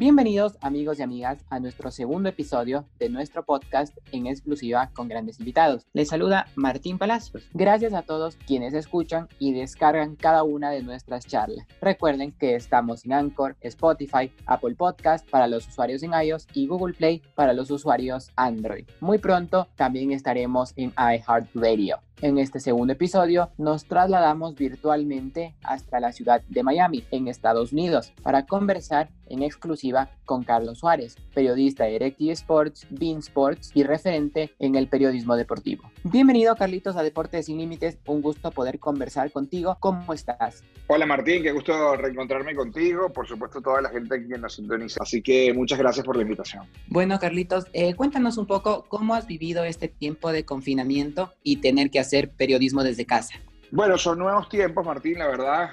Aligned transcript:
Bienvenidos 0.00 0.56
amigos 0.62 0.98
y 0.98 1.02
amigas 1.02 1.44
a 1.50 1.60
nuestro 1.60 1.90
segundo 1.90 2.30
episodio 2.30 2.88
de 2.98 3.10
nuestro 3.10 3.44
podcast 3.44 3.94
en 4.12 4.26
exclusiva 4.26 4.90
con 4.94 5.08
grandes 5.08 5.40
invitados. 5.40 5.84
Les 5.92 6.08
saluda 6.08 6.46
Martín 6.54 6.96
Palacios. 6.96 7.46
Gracias 7.52 7.92
a 7.92 8.00
todos 8.00 8.38
quienes 8.46 8.72
escuchan 8.72 9.28
y 9.38 9.52
descargan 9.52 10.16
cada 10.16 10.42
una 10.42 10.70
de 10.70 10.82
nuestras 10.82 11.26
charlas. 11.26 11.66
Recuerden 11.82 12.32
que 12.32 12.54
estamos 12.54 13.04
en 13.04 13.12
Anchor, 13.12 13.58
Spotify, 13.60 14.32
Apple 14.46 14.74
Podcast 14.74 15.28
para 15.28 15.46
los 15.46 15.68
usuarios 15.68 16.02
en 16.02 16.14
iOS 16.14 16.46
y 16.54 16.66
Google 16.66 16.94
Play 16.94 17.20
para 17.34 17.52
los 17.52 17.70
usuarios 17.70 18.30
Android. 18.36 18.86
Muy 19.00 19.18
pronto 19.18 19.68
también 19.76 20.12
estaremos 20.12 20.72
en 20.76 20.94
iHeartRadio. 20.96 21.98
En 22.22 22.36
este 22.36 22.60
segundo 22.60 22.92
episodio 22.92 23.48
nos 23.56 23.86
trasladamos 23.86 24.54
virtualmente 24.54 25.54
hasta 25.62 26.00
la 26.00 26.12
ciudad 26.12 26.42
de 26.48 26.62
Miami, 26.62 27.02
en 27.10 27.28
Estados 27.28 27.72
Unidos, 27.72 28.12
para 28.22 28.44
conversar 28.44 29.08
en 29.30 29.42
exclusiva 29.42 30.10
con 30.26 30.42
Carlos 30.42 30.80
Suárez, 30.80 31.16
periodista 31.32 31.84
de 31.84 31.92
Directive 31.92 32.32
Sports, 32.32 32.86
Bean 32.90 33.20
Sports 33.20 33.70
y 33.74 33.84
referente 33.84 34.50
en 34.58 34.74
el 34.74 34.88
periodismo 34.88 35.36
deportivo. 35.36 35.84
Bienvenido 36.04 36.54
Carlitos 36.56 36.96
a 36.96 37.02
Deportes 37.02 37.46
Sin 37.46 37.56
Límites, 37.56 37.98
un 38.06 38.20
gusto 38.20 38.50
poder 38.50 38.78
conversar 38.78 39.32
contigo. 39.32 39.78
¿Cómo 39.80 40.12
estás? 40.12 40.62
Hola 40.88 41.06
Martín, 41.06 41.42
qué 41.42 41.52
gusto 41.52 41.96
reencontrarme 41.96 42.54
contigo, 42.54 43.10
por 43.12 43.26
supuesto 43.26 43.62
toda 43.62 43.80
la 43.80 43.88
gente 43.88 44.26
que 44.26 44.36
nos 44.36 44.56
sintoniza. 44.56 45.00
Así 45.02 45.22
que 45.22 45.54
muchas 45.54 45.78
gracias 45.78 46.04
por 46.04 46.16
la 46.16 46.22
invitación. 46.22 46.66
Bueno 46.88 47.18
Carlitos, 47.18 47.66
eh, 47.72 47.94
cuéntanos 47.94 48.36
un 48.36 48.46
poco 48.46 48.84
cómo 48.88 49.14
has 49.14 49.26
vivido 49.26 49.64
este 49.64 49.88
tiempo 49.88 50.32
de 50.32 50.44
confinamiento 50.44 51.32
y 51.44 51.58
tener 51.58 51.90
que 51.90 52.00
hacer 52.00 52.09
periodismo 52.30 52.82
desde 52.82 53.06
casa. 53.06 53.34
Bueno, 53.70 53.96
son 53.98 54.18
nuevos 54.18 54.48
tiempos 54.48 54.84
Martín, 54.84 55.18
la 55.18 55.28
verdad 55.28 55.70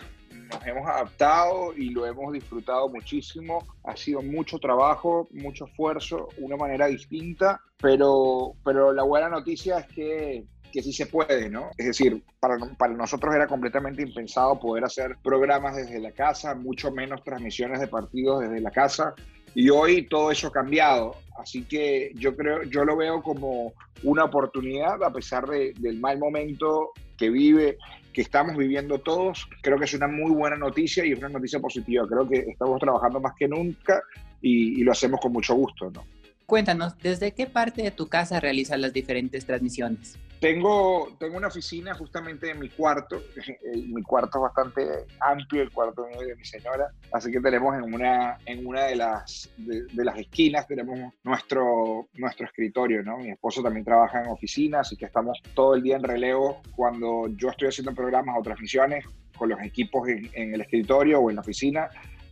nos 0.48 0.66
hemos 0.66 0.88
adaptado 0.88 1.74
y 1.76 1.90
lo 1.90 2.06
hemos 2.06 2.34
disfrutado 2.34 2.90
muchísimo. 2.90 3.66
Ha 3.84 3.96
sido 3.96 4.22
mucho 4.22 4.60
trabajo, 4.60 5.28
mucho 5.32 5.66
esfuerzo, 5.66 6.30
una 6.38 6.56
manera 6.56 6.88
distinta, 6.88 7.62
pero, 7.82 8.54
pero 8.64 8.94
la 8.94 9.04
buena 9.04 9.30
noticia 9.30 9.80
es 9.80 9.88
que, 9.88 10.46
que 10.72 10.82
sí 10.82 10.94
se 10.94 11.08
puede, 11.08 11.50
¿no? 11.50 11.72
Es 11.78 11.88
decir, 11.88 12.24
para, 12.40 12.58
para 12.78 12.94
nosotros 12.94 13.36
era 13.36 13.48
completamente 13.48 14.02
impensado 14.02 14.60
poder 14.60 14.86
hacer 14.86 15.18
programas 15.24 15.76
desde 15.76 16.00
la 16.00 16.12
casa, 16.12 16.56
mucho 16.56 16.92
menos 16.92 17.24
transmisiones 17.24 17.80
de 17.80 17.88
partidos 17.88 18.42
desde 18.42 18.62
la 18.62 18.72
casa. 18.72 19.16
Y 19.58 19.72
hoy 19.72 20.04
todo 20.04 20.30
eso 20.30 20.50
ha 20.50 20.52
cambiado. 20.52 21.16
Así 21.36 21.64
que 21.64 22.12
yo 22.14 22.36
creo, 22.36 22.62
yo 22.62 22.86
lo 22.86 22.96
veo 22.96 23.24
como 23.24 23.74
una 24.04 24.26
oportunidad, 24.26 25.04
a 25.04 25.12
pesar 25.12 25.48
de, 25.48 25.74
del 25.80 26.00
mal 26.00 26.20
momento 26.20 26.92
que 27.18 27.32
vive 27.32 27.80
que 28.14 28.22
estamos 28.22 28.56
viviendo 28.56 29.00
todos, 29.00 29.50
creo 29.64 29.80
que 29.80 29.86
es 29.86 29.94
una 29.96 30.08
muy 30.08 30.30
buena 30.30 30.58
noticia 30.58 31.04
y 31.04 31.14
es 31.14 31.18
una 31.18 31.30
noticia 31.30 31.60
positiva. 31.60 32.08
Creo 32.08 32.30
que 32.30 32.38
estamos 32.52 32.80
trabajando 32.80 33.20
más 33.20 33.34
que 33.36 33.48
nunca 33.48 34.00
y, 34.44 34.80
y 34.80 34.84
lo 34.84 34.92
hacemos 34.92 35.20
con 35.20 35.34
mucho 35.34 35.56
gusto, 35.56 35.90
¿no? 35.90 36.06
Cuéntanos, 36.46 36.96
¿desde 37.00 37.32
qué 37.32 37.48
parte 37.48 37.82
de 37.82 37.90
tu 37.90 38.08
casa 38.08 38.40
realizas 38.40 38.80
las 38.80 38.94
diferentes 38.94 39.44
transmisiones? 39.48 40.20
Tengo, 40.40 41.16
tengo 41.20 41.38
una 41.38 41.48
oficina 41.48 41.96
justamente 41.96 42.52
en 42.52 42.60
mi 42.60 42.70
cuarto. 42.70 43.22
mi 43.88 44.04
cuarto 44.04 44.38
es 44.38 44.42
bastante 44.44 45.06
amplio, 45.20 45.64
el 45.64 45.72
cuarto 45.72 46.04
de 46.04 46.36
mi 46.36 46.46
señora. 46.46 46.92
Así 47.12 47.32
que 47.32 47.40
tenemos 47.40 47.76
en 47.76 47.94
una, 47.94 48.38
en 48.46 48.66
una 48.66 48.84
de, 48.84 48.96
las, 48.96 49.50
de, 49.58 49.86
de, 49.92 50.06
las 50.06 50.18
esquinas, 50.18 50.68
tenemos 50.68 51.14
nuestro, 51.24 52.08
nuestro 52.14 52.46
escritorio. 52.46 53.02
¿no? 53.02 53.18
Mi 53.18 53.32
esposo 53.32 53.64
también 53.64 53.84
trabaja 53.84 54.22
en 54.22 54.30
oficina, 54.30 54.82
así 54.82 54.96
que 54.96 55.06
estamos 55.06 55.42
todo 55.56 55.74
el 55.74 55.82
día 55.82 55.96
en 55.96 56.04
relevo 56.04 56.62
cuando 56.76 57.28
yo 57.30 57.50
estoy 57.50 57.70
haciendo 57.70 57.96
programas 57.96 58.36
o 58.38 58.44
transmisiones 58.44 59.06
con 59.36 59.50
los 59.50 59.60
equipos 59.62 60.08
en, 60.08 60.30
en 60.34 60.54
el 60.54 60.62
escritorio 60.62 61.20
o 61.20 61.30
en 61.32 61.38
la 61.38 61.42
oficina. 61.42 61.90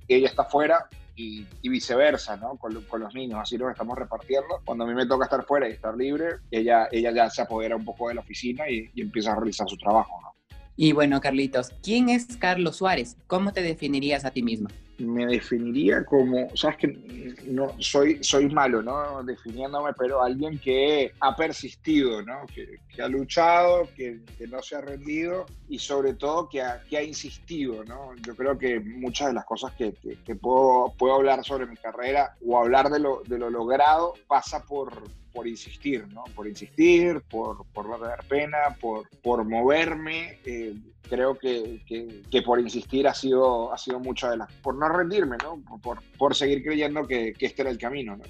Ella 0.08 0.28
está 0.28 0.44
afuera 0.44 0.88
y, 1.16 1.46
viceversa, 1.68 2.38
¿no? 2.38 2.58
Con, 2.58 2.74
los 2.74 3.14
niños, 3.14 3.40
así 3.42 3.58
nos 3.58 3.72
estamos 3.72 3.98
repartiendo. 3.98 4.62
Cuando 4.64 4.84
a 4.84 4.88
mí 4.88 4.94
me 4.94 5.06
toca 5.06 5.26
estar 5.26 5.46
fuera 5.46 5.68
y 5.68 5.74
estar 5.74 5.96
libre, 5.96 6.38
ella, 6.52 6.88
ella 6.92 7.12
ya 7.12 7.30
se 7.30 7.42
apodera 7.42 7.76
un 7.76 7.86
poco 7.86 8.10
de 8.10 8.16
la 8.16 8.22
oficina 8.22 8.70
y, 8.70 8.90
y 8.94 9.02
empieza 9.02 9.32
a 9.32 9.36
realizar 9.36 9.68
su 9.68 9.78
trabajo, 9.78 10.20
¿no? 10.22 10.36
Y 10.78 10.92
bueno, 10.92 11.22
Carlitos, 11.22 11.72
¿quién 11.82 12.10
es 12.10 12.36
Carlos 12.38 12.78
Suárez? 12.78 13.16
¿Cómo 13.28 13.54
te 13.54 13.62
definirías 13.62 14.26
a 14.26 14.32
ti 14.32 14.44
mismo? 14.44 14.68
Me 14.98 15.26
definiría 15.26 16.06
como, 16.06 16.56
sabes 16.56 16.78
que 16.78 17.34
no 17.48 17.76
soy, 17.80 18.24
soy 18.24 18.50
malo, 18.50 18.82
¿no? 18.82 19.24
Definiéndome, 19.24 19.92
pero 19.98 20.22
alguien 20.22 20.58
que 20.58 21.12
ha 21.20 21.36
persistido, 21.36 22.22
¿no? 22.22 22.46
Que, 22.54 22.80
ha 23.02 23.08
luchado, 23.10 23.90
que, 23.96 24.22
no 24.48 24.62
se 24.62 24.76
ha 24.78 24.82
rendido 24.82 25.46
y 25.68 25.80
sobre 25.80 26.14
todo 26.14 26.48
que 26.48 26.62
ha, 26.62 26.82
que 26.90 26.98
ha 26.98 27.04
insistido, 27.04 27.84
¿no? 27.84 28.16
Yo 28.26 28.36
creo 28.36 28.58
que 28.58 28.80
muchas 28.80 29.28
de 29.28 29.34
las 29.34 29.46
cosas 29.46 29.74
que, 29.74 29.94
que 30.26 30.36
puedo, 30.36 30.94
puedo 30.98 31.16
hablar 31.16 31.44
sobre 31.44 31.66
mi 31.66 31.76
carrera 31.76 32.36
o 32.46 32.58
hablar 32.58 32.90
de 32.90 33.00
lo, 33.00 33.22
de 33.28 33.38
lo 33.38 33.50
logrado 33.50 34.14
pasa 34.28 34.64
por, 34.64 34.94
por 35.36 35.48
insistir, 35.48 36.08
¿no? 36.14 36.24
Por 36.34 36.48
insistir, 36.48 37.22
por, 37.30 37.66
por 37.68 37.90
no 37.90 38.00
tener 38.00 38.20
pena, 38.28 38.58
por, 38.80 39.10
por 39.22 39.44
moverme. 39.44 40.40
Eh, 40.46 40.74
creo 41.08 41.38
que, 41.38 41.84
que, 41.86 42.22
que, 42.32 42.42
por 42.42 42.60
insistir 42.60 43.08
ha 43.08 43.14
sido, 43.14 43.72
ha 43.74 43.78
sido 43.78 44.00
mucho 44.00 44.30
de 44.30 44.38
las... 44.38 44.52
Por 44.54 44.76
no 44.76 44.88
rendirme, 44.88 45.38
¿no? 45.44 45.62
Por, 45.82 46.02
por 46.18 46.34
seguir 46.34 46.64
creyendo 46.64 47.06
que, 47.06 47.34
que 47.34 47.48
este 47.48 47.64
era 47.64 47.72
el 47.72 47.78
camino, 47.78 48.16
¿no? 48.16 48.24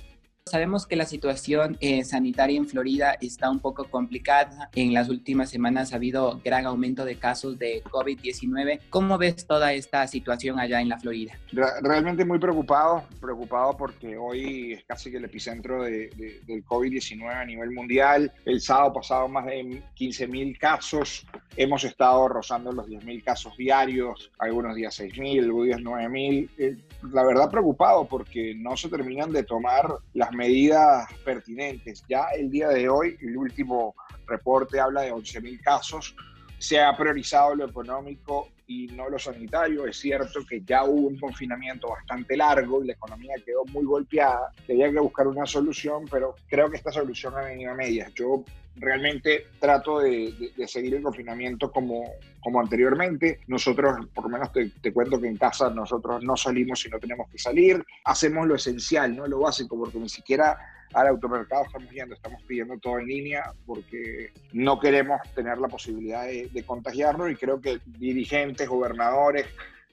Sabemos 0.47 0.85
que 0.85 0.95
la 0.95 1.07
situación 1.07 1.75
eh, 1.81 2.03
sanitaria 2.03 2.55
en 2.55 2.67
Florida 2.67 3.17
está 3.19 3.49
un 3.49 3.57
poco 3.57 3.85
complicada. 3.85 4.69
En 4.75 4.93
las 4.93 5.09
últimas 5.09 5.49
semanas 5.49 5.91
ha 5.91 5.95
habido 5.95 6.39
gran 6.45 6.67
aumento 6.67 7.03
de 7.03 7.15
casos 7.15 7.57
de 7.57 7.83
COVID-19. 7.85 8.81
¿Cómo 8.91 9.17
ves 9.17 9.47
toda 9.47 9.73
esta 9.73 10.05
situación 10.05 10.59
allá 10.59 10.81
en 10.81 10.89
la 10.89 10.99
Florida? 10.99 11.33
Realmente 11.81 12.23
muy 12.25 12.37
preocupado, 12.37 13.05
preocupado 13.19 13.75
porque 13.75 14.17
hoy 14.17 14.73
es 14.73 14.83
casi 14.83 15.09
que 15.09 15.17
el 15.17 15.25
epicentro 15.25 15.81
de, 15.81 16.09
de, 16.09 16.39
del 16.45 16.63
COVID-19 16.63 17.27
a 17.27 17.43
nivel 17.43 17.71
mundial. 17.71 18.31
El 18.45 18.61
sábado 18.61 18.93
pasado 18.93 19.27
más 19.27 19.47
de 19.47 19.81
15 19.95 20.27
mil 20.27 20.59
casos. 20.59 21.25
Hemos 21.57 21.83
estado 21.85 22.27
rozando 22.27 22.71
los 22.71 22.85
10 22.85 23.03
mil 23.03 23.23
casos 23.23 23.57
diarios, 23.57 24.29
algunos 24.37 24.75
días 24.75 24.93
6 24.93 25.17
mil, 25.17 25.45
algunos 25.45 25.65
días 25.65 25.79
9 25.81 26.07
mil. 26.07 26.51
Eh, 26.59 26.77
la 27.11 27.23
verdad 27.23 27.49
preocupado 27.49 28.07
porque 28.07 28.55
no 28.55 28.75
se 28.75 28.89
terminan 28.89 29.31
de 29.31 29.43
tomar 29.43 29.87
las 30.13 30.31
medidas 30.31 31.07
pertinentes. 31.23 32.03
Ya 32.07 32.25
el 32.37 32.49
día 32.49 32.69
de 32.69 32.89
hoy, 32.89 33.17
el 33.21 33.37
último 33.37 33.95
reporte 34.27 34.79
habla 34.79 35.01
de 35.01 35.13
11.000 35.13 35.61
casos. 35.61 36.15
Se 36.57 36.79
ha 36.79 36.95
priorizado 36.95 37.55
lo 37.55 37.65
económico 37.65 38.49
y 38.67 38.87
no 38.87 39.09
lo 39.09 39.19
sanitario. 39.19 39.85
Es 39.85 39.97
cierto 39.97 40.45
que 40.47 40.61
ya 40.61 40.83
hubo 40.83 41.07
un 41.07 41.19
confinamiento 41.19 41.89
bastante 41.89 42.35
largo 42.35 42.83
y 42.83 42.87
la 42.87 42.93
economía 42.93 43.35
quedó 43.45 43.65
muy 43.65 43.85
golpeada. 43.85 44.51
Tenía 44.65 44.91
que 44.91 44.99
buscar 44.99 45.27
una 45.27 45.45
solución, 45.45 46.05
pero 46.09 46.35
creo 46.47 46.69
que 46.69 46.77
esta 46.77 46.91
solución 46.91 47.35
ha 47.35 47.41
venido 47.41 47.71
a 47.71 47.75
medias. 47.75 48.13
Yo 48.13 48.43
realmente 48.77 49.47
trato 49.59 49.99
de, 49.99 50.51
seguir 50.67 50.95
el 50.95 51.03
confinamiento 51.03 51.71
como, 51.71 52.13
como 52.41 52.59
anteriormente. 52.59 53.39
Nosotros, 53.47 54.07
por 54.13 54.25
lo 54.25 54.29
menos 54.29 54.51
te, 54.51 54.69
te, 54.69 54.91
cuento 54.91 55.19
que 55.19 55.27
en 55.27 55.37
casa 55.37 55.69
nosotros 55.69 56.23
no 56.23 56.35
salimos 56.35 56.79
si 56.81 56.89
no 56.89 56.99
tenemos 56.99 57.29
que 57.29 57.37
salir. 57.37 57.83
Hacemos 58.03 58.47
lo 58.47 58.55
esencial, 58.55 59.15
no 59.15 59.27
lo 59.27 59.39
básico, 59.39 59.77
porque 59.77 59.99
ni 59.99 60.09
siquiera 60.09 60.57
al 60.95 61.07
automercado 61.07 61.65
estamos 61.65 61.91
yendo, 61.91 62.15
estamos 62.15 62.41
pidiendo 62.43 62.77
todo 62.79 62.99
en 62.99 63.07
línea 63.07 63.51
porque 63.65 64.31
no 64.53 64.79
queremos 64.79 65.19
tener 65.35 65.57
la 65.57 65.67
posibilidad 65.67 66.25
de, 66.25 66.63
contagiarnos 66.65 67.29
y 67.29 67.35
creo 67.35 67.59
que 67.59 67.79
dirigentes, 67.85 68.67
gobernadores, 68.67 69.45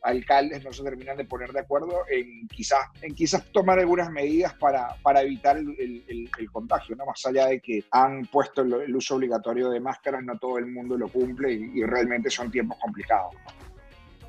alcaldes 0.03 0.65
no 0.65 0.73
se 0.73 0.85
terminan 0.85 1.17
de 1.17 1.25
poner 1.25 1.53
de 1.53 1.61
acuerdo 1.61 2.05
en 2.09 2.47
quizás, 2.47 2.87
en 3.03 3.17
quizás 3.17 3.45
tomar 3.53 3.81
algunas 3.81 4.11
medidas 4.11 4.55
para, 4.55 4.95
para 5.03 5.23
evitar 5.23 5.57
el, 5.57 6.31
contagio, 6.53 6.95
¿no? 6.95 7.05
Más 7.05 7.25
allá 7.27 7.47
de 7.47 7.61
que 7.61 7.85
han 7.91 8.25
puesto 8.27 8.63
el, 8.63 8.95
uso 8.95 9.17
obligatorio 9.17 9.71
de 9.71 9.81
máscaras, 9.81 10.23
no 10.23 10.39
todo 10.39 10.59
el 10.59 10.67
mundo 10.67 10.97
lo 10.97 11.09
cumple 11.09 11.53
y, 11.53 11.81
y 11.81 11.85
realmente 11.85 12.31
son 12.31 12.51
tiempos 12.51 12.79
complicados. 12.81 13.35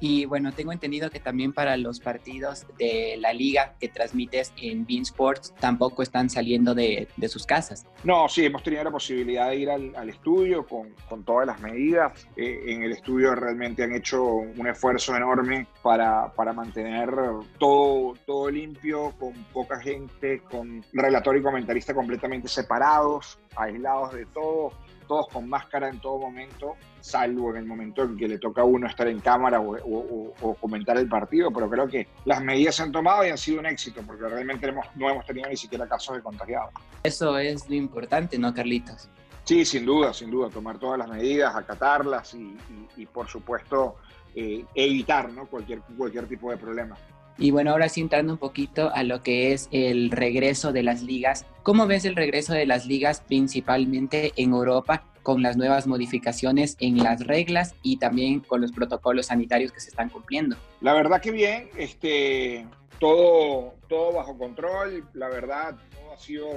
Y 0.05 0.25
bueno, 0.25 0.51
tengo 0.51 0.73
entendido 0.73 1.09
que 1.09 1.21
también 1.21 1.53
para 1.53 1.77
los 1.77 2.01
partidos 2.01 2.65
de 2.77 3.15
la 3.19 3.31
liga 3.31 3.75
que 3.79 3.87
transmites 3.87 4.51
en 4.57 4.85
Bean 4.85 5.03
Sports 5.03 5.53
tampoco 5.61 6.03
están 6.03 6.29
saliendo 6.29 6.75
de, 6.75 7.07
sus 7.29 7.45
casas. 7.45 7.85
No, 8.03 8.27
sí, 8.27 8.43
hemos 8.43 8.61
tenido 8.63 8.83
la 8.83 8.91
posibilidad 8.91 9.47
de 9.47 9.55
ir 9.55 9.69
al, 9.69 10.09
estudio 10.09 10.67
con, 10.67 11.23
todas 11.23 11.47
las 11.47 11.61
medidas. 11.61 12.27
Eh, 12.35 12.63
en 12.65 12.83
el 12.83 12.91
estudio 12.91 13.33
realmente 13.33 13.81
han 13.81 13.95
hecho 13.95 14.25
un 14.25 14.67
esfuerzo 14.67 15.15
enorme 15.15 15.67
para, 15.81 16.33
para 16.33 16.51
mantener 16.51 17.09
todo, 17.57 18.15
todo 18.25 18.51
limpio, 18.51 19.13
con 19.17 19.31
poca 19.53 19.79
gente, 19.79 20.41
con 20.51 20.83
relator 20.91 21.37
y 21.37 21.41
comentarista 21.41 21.93
completamente 21.93 22.49
separados, 22.49 23.39
aislados 23.55 24.13
de 24.13 24.25
todo 24.25 24.73
todos 25.13 25.27
con 25.27 25.47
máscara 25.47 25.89
en 25.89 25.99
todo 25.99 26.17
momento, 26.17 26.75
salvo 26.99 27.51
en 27.51 27.57
el 27.57 27.65
momento 27.65 28.01
en 28.01 28.17
que 28.17 28.27
le 28.27 28.39
toca 28.39 28.61
a 28.61 28.63
uno 28.63 28.87
estar 28.87 29.07
en 29.07 29.19
cámara 29.19 29.59
o, 29.59 29.77
o, 29.77 30.33
o, 30.41 30.55
comentar 30.55 30.97
el 30.97 31.07
partido, 31.07 31.51
pero 31.51 31.69
creo 31.69 31.87
que 31.87 32.07
las 32.25 32.41
medidas 32.41 32.77
se 32.77 32.81
han 32.81 32.91
tomado 32.91 33.23
y 33.23 33.29
han 33.29 33.37
sido 33.37 33.59
un 33.59 33.67
éxito, 33.67 34.01
porque 34.07 34.27
realmente 34.27 34.67
hemos, 34.67 34.87
no 34.95 35.11
hemos 35.11 35.23
tenido 35.23 35.47
ni 35.47 35.55
siquiera 35.55 35.87
casos 35.87 36.15
de 36.15 36.23
contagiados. 36.23 36.71
Eso 37.03 37.37
es 37.37 37.69
lo 37.69 37.75
importante, 37.75 38.39
¿no, 38.39 38.51
Carlitos? 38.55 39.07
Sí, 39.43 39.63
sin 39.65 39.85
duda, 39.85 40.15
sin 40.15 40.31
duda, 40.31 40.49
tomar 40.49 40.79
todas 40.79 40.97
las 40.97 41.07
medidas, 41.07 41.55
acatarlas 41.55 42.33
y, 42.33 42.57
y, 42.97 43.03
y 43.03 43.05
por 43.05 43.27
supuesto, 43.27 43.97
eh, 44.33 44.65
evitar 44.73 45.31
¿no? 45.31 45.45
cualquier, 45.45 45.81
cualquier 45.95 46.27
tipo 46.27 46.49
de 46.49 46.57
problema. 46.57 46.95
Y 47.37 47.51
bueno, 47.51 47.71
ahora 47.71 47.89
sí 47.89 48.01
entrando 48.01 48.33
un 48.33 48.39
poquito 48.39 48.91
a 48.93 49.03
lo 49.03 49.23
que 49.23 49.53
es 49.53 49.67
el 49.71 50.11
regreso 50.11 50.71
de 50.71 50.83
las 50.83 51.01
ligas. 51.01 51.45
¿Cómo 51.63 51.87
ves 51.87 52.05
el 52.05 52.15
regreso 52.15 52.53
de 52.53 52.65
las 52.65 52.85
ligas 52.85 53.21
principalmente 53.21 54.33
en 54.35 54.51
Europa 54.51 55.03
con 55.23 55.41
las 55.41 55.57
nuevas 55.57 55.87
modificaciones 55.87 56.75
en 56.79 56.97
las 56.97 57.25
reglas 57.25 57.75
y 57.81 57.97
también 57.97 58.41
con 58.41 58.61
los 58.61 58.71
protocolos 58.71 59.27
sanitarios 59.27 59.71
que 59.71 59.79
se 59.79 59.89
están 59.89 60.09
cumpliendo? 60.09 60.57
La 60.81 60.93
verdad 60.93 61.21
que 61.21 61.31
bien, 61.31 61.69
este, 61.77 62.67
todo, 62.99 63.73
todo 63.93 64.11
bajo 64.11 64.35
control, 64.35 65.07
la 65.13 65.29
verdad, 65.29 65.75
todo 65.91 66.13
ha 66.13 66.17
sido 66.17 66.49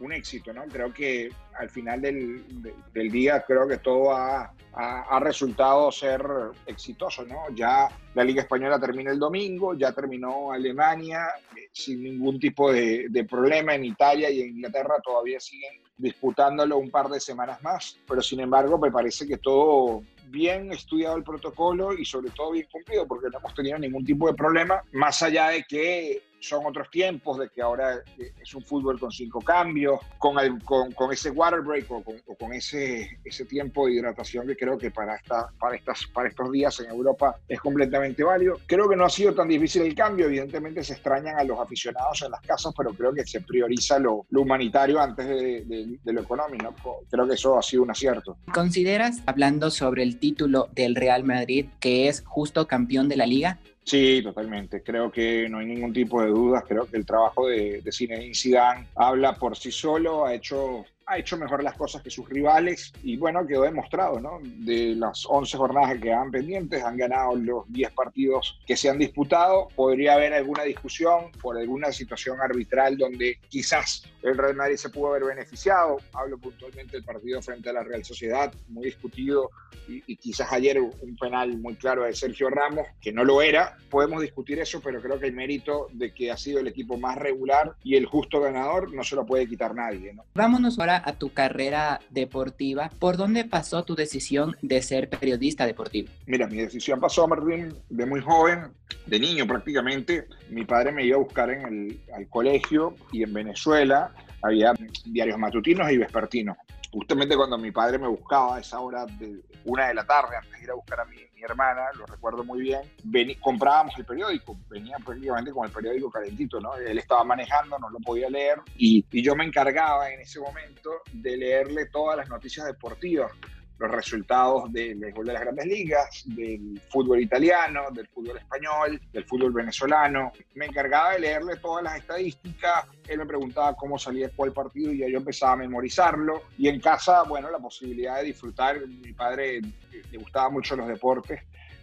un 0.00 0.12
éxito, 0.12 0.52
¿no? 0.52 0.66
Creo 0.66 0.92
que 0.92 1.30
al 1.58 1.70
final 1.70 2.02
del, 2.02 2.44
día, 2.92 3.42
creo 3.46 3.66
que 3.66 3.78
todo 3.78 4.12
ha, 4.12 4.52
ha, 4.74 5.18
resultado 5.20 5.90
ser 5.90 6.22
exitoso, 6.66 7.24
¿no? 7.24 7.48
Ya 7.54 7.88
la 8.14 8.24
Liga 8.24 8.42
Española 8.42 8.78
termina 8.78 9.10
el 9.10 9.18
domingo, 9.18 9.72
ya 9.72 9.92
terminó 9.92 10.52
Alemania 10.52 11.28
eh, 11.56 11.70
sin 11.72 12.02
ningún 12.02 12.38
tipo 12.38 12.70
de, 12.70 13.06
de 13.08 13.24
problema, 13.24 13.74
en 13.74 13.86
Italia 13.86 14.28
y 14.28 14.42
en 14.42 14.48
Inglaterra 14.50 14.96
todavía 15.02 15.40
siguen 15.40 15.80
disputándolo 15.96 16.76
un 16.76 16.90
par 16.90 17.08
de 17.08 17.20
semanas 17.20 17.62
más, 17.62 17.98
pero 18.06 18.20
sin 18.20 18.40
embargo 18.40 18.76
me 18.76 18.90
parece 18.90 19.26
que 19.26 19.38
todo 19.38 20.02
bien 20.32 20.72
estudiado 20.72 21.16
el 21.16 21.22
protocolo 21.22 21.92
y 21.92 22.04
sobre 22.04 22.30
todo 22.30 22.52
bien 22.52 22.66
cumplido, 22.72 23.06
porque 23.06 23.28
no 23.30 23.38
hemos 23.38 23.54
tenido 23.54 23.78
ningún 23.78 24.04
tipo 24.04 24.26
de 24.26 24.34
problema, 24.34 24.82
más 24.92 25.22
allá 25.22 25.48
de 25.48 25.62
que 25.62 26.22
son 26.42 26.66
otros 26.66 26.90
tiempos, 26.90 27.38
de 27.38 27.48
que 27.48 27.62
ahora 27.62 28.02
eh, 28.18 28.32
es 28.40 28.54
un 28.54 28.64
fútbol 28.64 28.98
con 28.98 29.10
cinco 29.10 29.40
cambios, 29.40 30.00
con, 30.18 30.38
el, 30.38 30.62
con, 30.64 30.92
con 30.92 31.12
ese 31.12 31.30
water 31.30 31.60
break 31.60 31.90
o 31.90 32.02
con, 32.02 32.18
con, 32.38 32.52
ese, 32.52 33.18
ese 33.24 33.44
tiempo 33.44 33.86
de 33.86 33.94
hidratación 33.94 34.46
que 34.46 34.56
creo 34.56 34.76
que 34.76 34.90
para, 34.90 35.14
esta, 35.14 35.48
para, 35.58 35.76
estas, 35.76 36.06
para 36.12 36.28
estos 36.28 36.50
días 36.50 36.78
en 36.80 36.90
Europa 36.90 37.36
es 37.48 37.60
completamente 37.60 38.24
válido. 38.24 38.58
Creo 38.66 38.88
que 38.88 38.96
no 38.96 39.04
ha 39.04 39.10
sido 39.10 39.34
tan 39.34 39.48
difícil 39.48 39.82
el 39.82 39.94
cambio, 39.94 40.26
evidentemente 40.26 40.82
se 40.82 40.94
extrañan 40.94 41.38
a 41.38 41.44
los 41.44 41.58
aficionados 41.58 42.22
en 42.22 42.32
las 42.32 42.40
casas, 42.40 42.74
pero 42.76 42.92
creo 42.92 43.12
que 43.14 43.24
se 43.24 43.40
prioriza 43.40 43.98
lo, 43.98 44.26
lo 44.30 44.42
humanitario 44.42 45.00
antes 45.00 45.26
de, 45.26 45.64
de, 45.64 45.98
de, 46.02 46.12
lo 46.12 46.22
económico. 46.22 47.04
Creo 47.08 47.26
que 47.26 47.34
eso 47.34 47.58
ha 47.58 47.62
sido 47.62 47.84
un 47.84 47.90
acierto. 47.90 48.38
¿Consideras, 48.52 49.22
hablando 49.26 49.70
sobre 49.70 50.02
el 50.02 50.18
título 50.22 50.68
del 50.72 50.94
Real 50.94 51.24
Madrid, 51.24 51.66
que 51.80 52.06
es 52.06 52.22
justo 52.24 52.68
campeón 52.68 53.08
de 53.08 53.16
la 53.16 53.26
liga? 53.26 53.58
Sí, 53.82 54.20
totalmente. 54.22 54.80
Creo 54.80 55.10
que 55.10 55.48
no 55.48 55.58
hay 55.58 55.66
ningún 55.66 55.92
tipo 55.92 56.22
de 56.22 56.28
dudas. 56.28 56.62
Creo 56.68 56.86
que 56.86 56.96
el 56.96 57.04
trabajo 57.04 57.48
de, 57.48 57.82
de 57.82 57.92
Zinedine 57.92 58.32
Zidane 58.34 58.86
habla 58.94 59.34
por 59.34 59.56
sí 59.56 59.72
solo. 59.72 60.24
Ha 60.24 60.34
hecho 60.34 60.84
ha 61.12 61.18
hecho 61.18 61.36
mejor 61.36 61.62
las 61.62 61.76
cosas 61.76 62.02
que 62.02 62.10
sus 62.10 62.28
rivales 62.28 62.92
y 63.02 63.16
bueno, 63.16 63.46
quedó 63.46 63.62
demostrado, 63.62 64.18
¿no? 64.18 64.40
De 64.42 64.94
las 64.94 65.24
11 65.28 65.56
jornadas 65.58 65.94
que 65.94 66.00
quedaban 66.00 66.30
pendientes, 66.30 66.82
han 66.82 66.96
ganado 66.96 67.36
los 67.36 67.70
10 67.70 67.92
partidos 67.92 68.58
que 68.66 68.76
se 68.76 68.88
han 68.88 68.98
disputado. 68.98 69.68
Podría 69.76 70.14
haber 70.14 70.32
alguna 70.32 70.62
discusión 70.62 71.30
por 71.40 71.58
alguna 71.58 71.92
situación 71.92 72.40
arbitral 72.40 72.96
donde 72.96 73.38
quizás 73.48 74.04
el 74.22 74.38
Real 74.38 74.56
Madrid 74.56 74.76
se 74.76 74.88
pudo 74.88 75.10
haber 75.10 75.24
beneficiado. 75.24 75.98
Hablo 76.14 76.38
puntualmente 76.38 76.96
del 76.96 77.04
partido 77.04 77.42
frente 77.42 77.68
a 77.68 77.72
la 77.74 77.82
Real 77.82 78.04
Sociedad, 78.04 78.52
muy 78.68 78.84
discutido 78.86 79.50
y, 79.88 80.02
y 80.06 80.16
quizás 80.16 80.50
ayer 80.52 80.80
un 80.80 81.16
penal 81.20 81.58
muy 81.58 81.74
claro 81.74 82.04
de 82.04 82.14
Sergio 82.14 82.48
Ramos, 82.48 82.86
que 83.00 83.12
no 83.12 83.24
lo 83.24 83.42
era. 83.42 83.76
Podemos 83.90 84.22
discutir 84.22 84.58
eso, 84.60 84.80
pero 84.80 85.02
creo 85.02 85.18
que 85.18 85.26
el 85.26 85.34
mérito 85.34 85.88
de 85.92 86.14
que 86.14 86.30
ha 86.30 86.36
sido 86.36 86.60
el 86.60 86.68
equipo 86.68 86.96
más 86.96 87.18
regular 87.18 87.74
y 87.82 87.96
el 87.96 88.06
justo 88.06 88.40
ganador 88.40 88.94
no 88.94 89.04
se 89.04 89.16
lo 89.16 89.26
puede 89.26 89.46
quitar 89.46 89.74
nadie, 89.74 90.14
¿no? 90.14 90.24
Vámonos 90.34 90.78
ahora 90.78 91.01
a 91.04 91.12
tu 91.12 91.32
carrera 91.32 92.00
deportiva, 92.10 92.90
¿por 92.98 93.16
dónde 93.16 93.44
pasó 93.44 93.84
tu 93.84 93.94
decisión 93.94 94.56
de 94.62 94.82
ser 94.82 95.08
periodista 95.08 95.66
deportivo? 95.66 96.08
Mira, 96.26 96.46
mi 96.46 96.58
decisión 96.58 97.00
pasó, 97.00 97.26
Martín, 97.26 97.74
de 97.88 98.06
muy 98.06 98.20
joven, 98.20 98.72
de 99.06 99.20
niño 99.20 99.46
prácticamente. 99.46 100.26
Mi 100.50 100.64
padre 100.64 100.92
me 100.92 101.04
iba 101.04 101.16
a 101.16 101.20
buscar 101.20 101.50
en 101.50 101.66
el 101.66 102.00
al 102.14 102.28
colegio 102.28 102.94
y 103.12 103.22
en 103.22 103.32
Venezuela 103.32 104.12
había 104.42 104.72
diarios 105.04 105.38
matutinos 105.38 105.90
y 105.90 105.98
vespertinos. 105.98 106.56
Justamente 106.90 107.36
cuando 107.36 107.56
mi 107.56 107.70
padre 107.70 107.98
me 107.98 108.08
buscaba 108.08 108.56
a 108.56 108.60
esa 108.60 108.80
hora 108.80 109.06
de 109.06 109.40
una 109.64 109.88
de 109.88 109.94
la 109.94 110.04
tarde, 110.04 110.36
antes 110.36 110.52
de 110.52 110.64
ir 110.64 110.70
a 110.70 110.74
buscar 110.74 111.00
a 111.00 111.04
mi, 111.06 111.16
hermana, 111.46 111.82
lo 111.96 112.06
recuerdo 112.06 112.44
muy 112.44 112.60
bien, 112.60 112.80
vení, 113.04 113.36
comprábamos 113.36 113.96
el 113.98 114.04
periódico, 114.04 114.56
venía 114.68 114.96
prácticamente 115.04 115.52
con 115.52 115.66
el 115.66 115.72
periódico 115.72 116.10
calentito, 116.10 116.60
¿no? 116.60 116.74
Él 116.74 116.98
estaba 116.98 117.24
manejando, 117.24 117.78
no 117.78 117.90
lo 117.90 117.98
podía 117.98 118.28
leer 118.28 118.60
y, 118.76 119.04
y 119.10 119.22
yo 119.22 119.34
me 119.34 119.44
encargaba 119.44 120.10
en 120.10 120.20
ese 120.20 120.40
momento 120.40 120.90
de 121.12 121.36
leerle 121.36 121.86
todas 121.86 122.16
las 122.16 122.28
noticias 122.28 122.66
deportivas 122.66 123.32
los 123.78 123.90
resultados 123.90 124.72
del 124.72 124.98
béisbol 124.98 125.26
de 125.26 125.32
las 125.32 125.42
grandes 125.42 125.66
ligas, 125.66 126.22
del 126.26 126.80
fútbol 126.88 127.20
italiano, 127.20 127.86
del 127.92 128.06
fútbol 128.08 128.38
español, 128.38 129.00
del 129.12 129.24
fútbol 129.24 129.52
venezolano. 129.52 130.32
Me 130.54 130.66
encargaba 130.66 131.12
de 131.12 131.20
leerle 131.20 131.56
todas 131.56 131.82
las 131.82 131.96
estadísticas, 131.96 132.86
él 133.08 133.18
me 133.18 133.26
preguntaba 133.26 133.74
cómo 133.74 133.98
salía 133.98 134.30
cuál 134.34 134.52
partido 134.52 134.92
y 134.92 134.98
yo 134.98 135.18
empezaba 135.18 135.52
a 135.52 135.56
memorizarlo. 135.56 136.42
Y 136.58 136.68
en 136.68 136.80
casa, 136.80 137.24
bueno, 137.24 137.50
la 137.50 137.58
posibilidad 137.58 138.18
de 138.18 138.24
disfrutar, 138.24 138.86
mi 138.86 139.12
padre 139.12 139.60
le 139.60 140.18
gustaba 140.18 140.50
mucho 140.50 140.76
los 140.76 140.88
deportes, 140.88 141.40